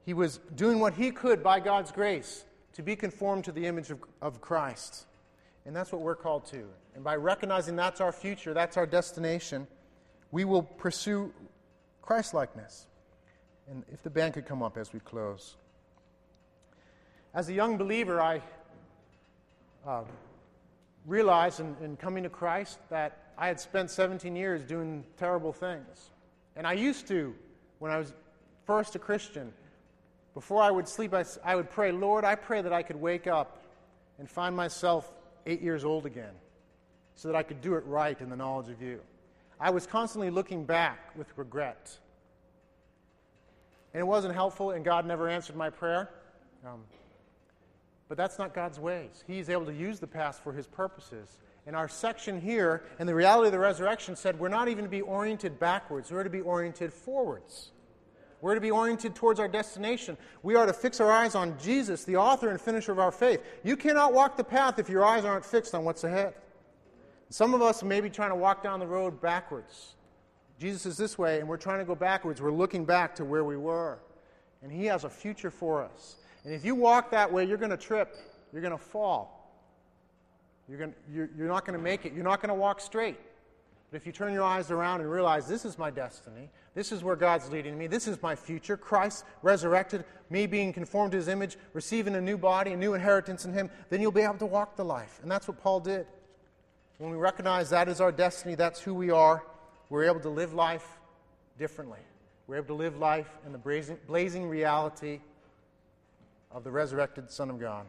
[0.06, 2.44] He was doing what he could by God's grace
[2.74, 5.06] to be conformed to the image of, of Christ.
[5.68, 6.64] And that's what we're called to.
[6.96, 9.68] And by recognizing that's our future, that's our destination,
[10.32, 11.34] we will pursue
[12.02, 12.88] Christlikeness.
[13.70, 15.58] And if the band could come up as we close.
[17.34, 18.42] As a young believer, I
[19.86, 20.04] uh,
[21.06, 26.12] realized in, in coming to Christ that I had spent 17 years doing terrible things.
[26.56, 27.36] And I used to,
[27.80, 28.14] when I was
[28.66, 29.52] first a Christian,
[30.34, 33.28] before I would sleep, I, I would pray, Lord, I pray that I could wake
[33.28, 33.66] up
[34.18, 35.12] and find myself
[35.48, 36.34] eight years old again
[37.16, 39.00] so that I could do it right in the knowledge of you.
[39.60, 41.98] I was constantly looking back with regret.
[43.94, 46.12] And it wasn't helpful, and God never answered my prayer.
[46.64, 46.82] Um,
[48.08, 49.24] but that's not God's ways.
[49.26, 51.40] He's able to use the past for his purposes.
[51.66, 54.90] And our section here, and the reality of the resurrection, said we're not even to
[54.90, 57.72] be oriented backwards, we're to be oriented forwards.
[58.40, 60.16] We're to be oriented towards our destination.
[60.44, 63.42] We are to fix our eyes on Jesus, the author and finisher of our faith.
[63.64, 66.36] You cannot walk the path if your eyes aren't fixed on what's ahead.
[67.30, 69.96] Some of us may be trying to walk down the road backwards.
[70.60, 72.42] Jesus is this way, and we're trying to go backwards.
[72.42, 74.00] We're looking back to where we were.
[74.62, 76.18] And He has a future for us.
[76.44, 78.16] And if you walk that way, you're going to trip.
[78.54, 79.52] You're going to fall.
[80.70, 82.14] You're, going to, you're, you're not going to make it.
[82.14, 83.18] You're not going to walk straight.
[83.90, 87.04] But if you turn your eyes around and realize this is my destiny, this is
[87.04, 91.30] where God's leading me, this is my future, Christ resurrected, me being conformed to his
[91.30, 94.46] image, receiving a new body, a new inheritance in him, then you'll be able to
[94.46, 95.20] walk the life.
[95.22, 96.06] And that's what Paul did.
[96.98, 99.44] When we recognize that is our destiny, that's who we are,
[99.90, 100.86] we're able to live life
[101.58, 102.00] differently.
[102.48, 105.22] We're able to live life in the blazing, blazing reality
[106.52, 107.86] of the resurrected Son of God.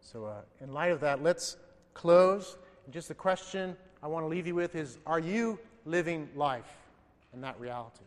[0.00, 1.56] So, uh, in light of that, let's
[1.94, 2.56] close.
[2.84, 6.78] And just a question I want to leave you with is Are you living life
[7.34, 8.04] in that reality?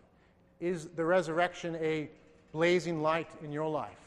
[0.60, 2.10] Is the resurrection a
[2.52, 3.98] blazing light in your life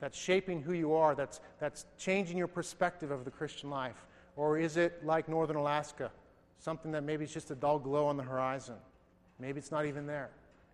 [0.00, 4.06] that's shaping who you are, that's, that's changing your perspective of the Christian life?
[4.36, 6.10] Or is it like northern Alaska,
[6.58, 8.76] something that maybe it's just a dull glow on the horizon?
[9.38, 10.30] Maybe it's not even there.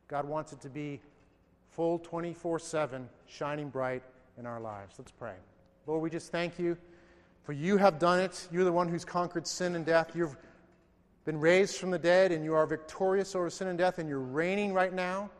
[0.09, 1.01] God wants it to be
[1.71, 4.03] full 24 7, shining bright
[4.39, 4.97] in our lives.
[4.99, 5.35] Let's pray.
[5.87, 6.77] Lord, we just thank you
[7.45, 8.47] for you have done it.
[8.53, 10.13] You're the one who's conquered sin and death.
[10.15, 10.37] You've
[11.25, 14.19] been raised from the dead and you are victorious over sin and death and you're
[14.19, 15.31] reigning right now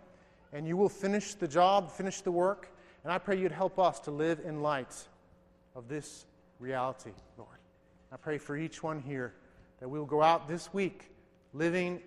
[0.53, 2.69] and you will finish the job, finish the work.
[3.05, 4.95] And I pray you'd help us to live in light
[5.75, 6.27] of this
[6.59, 7.59] reality, Lord.
[8.13, 9.35] I pray for each one here
[9.81, 11.11] that we will go out this week
[11.53, 12.01] living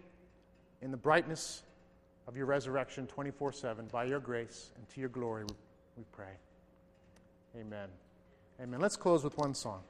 [0.82, 1.64] in the brightness
[2.28, 5.44] of your resurrection 24 7 by your grace and to your glory,
[5.98, 6.34] we pray.
[7.60, 7.90] Amen.
[8.62, 8.80] Amen.
[8.80, 9.82] Let's close with one song.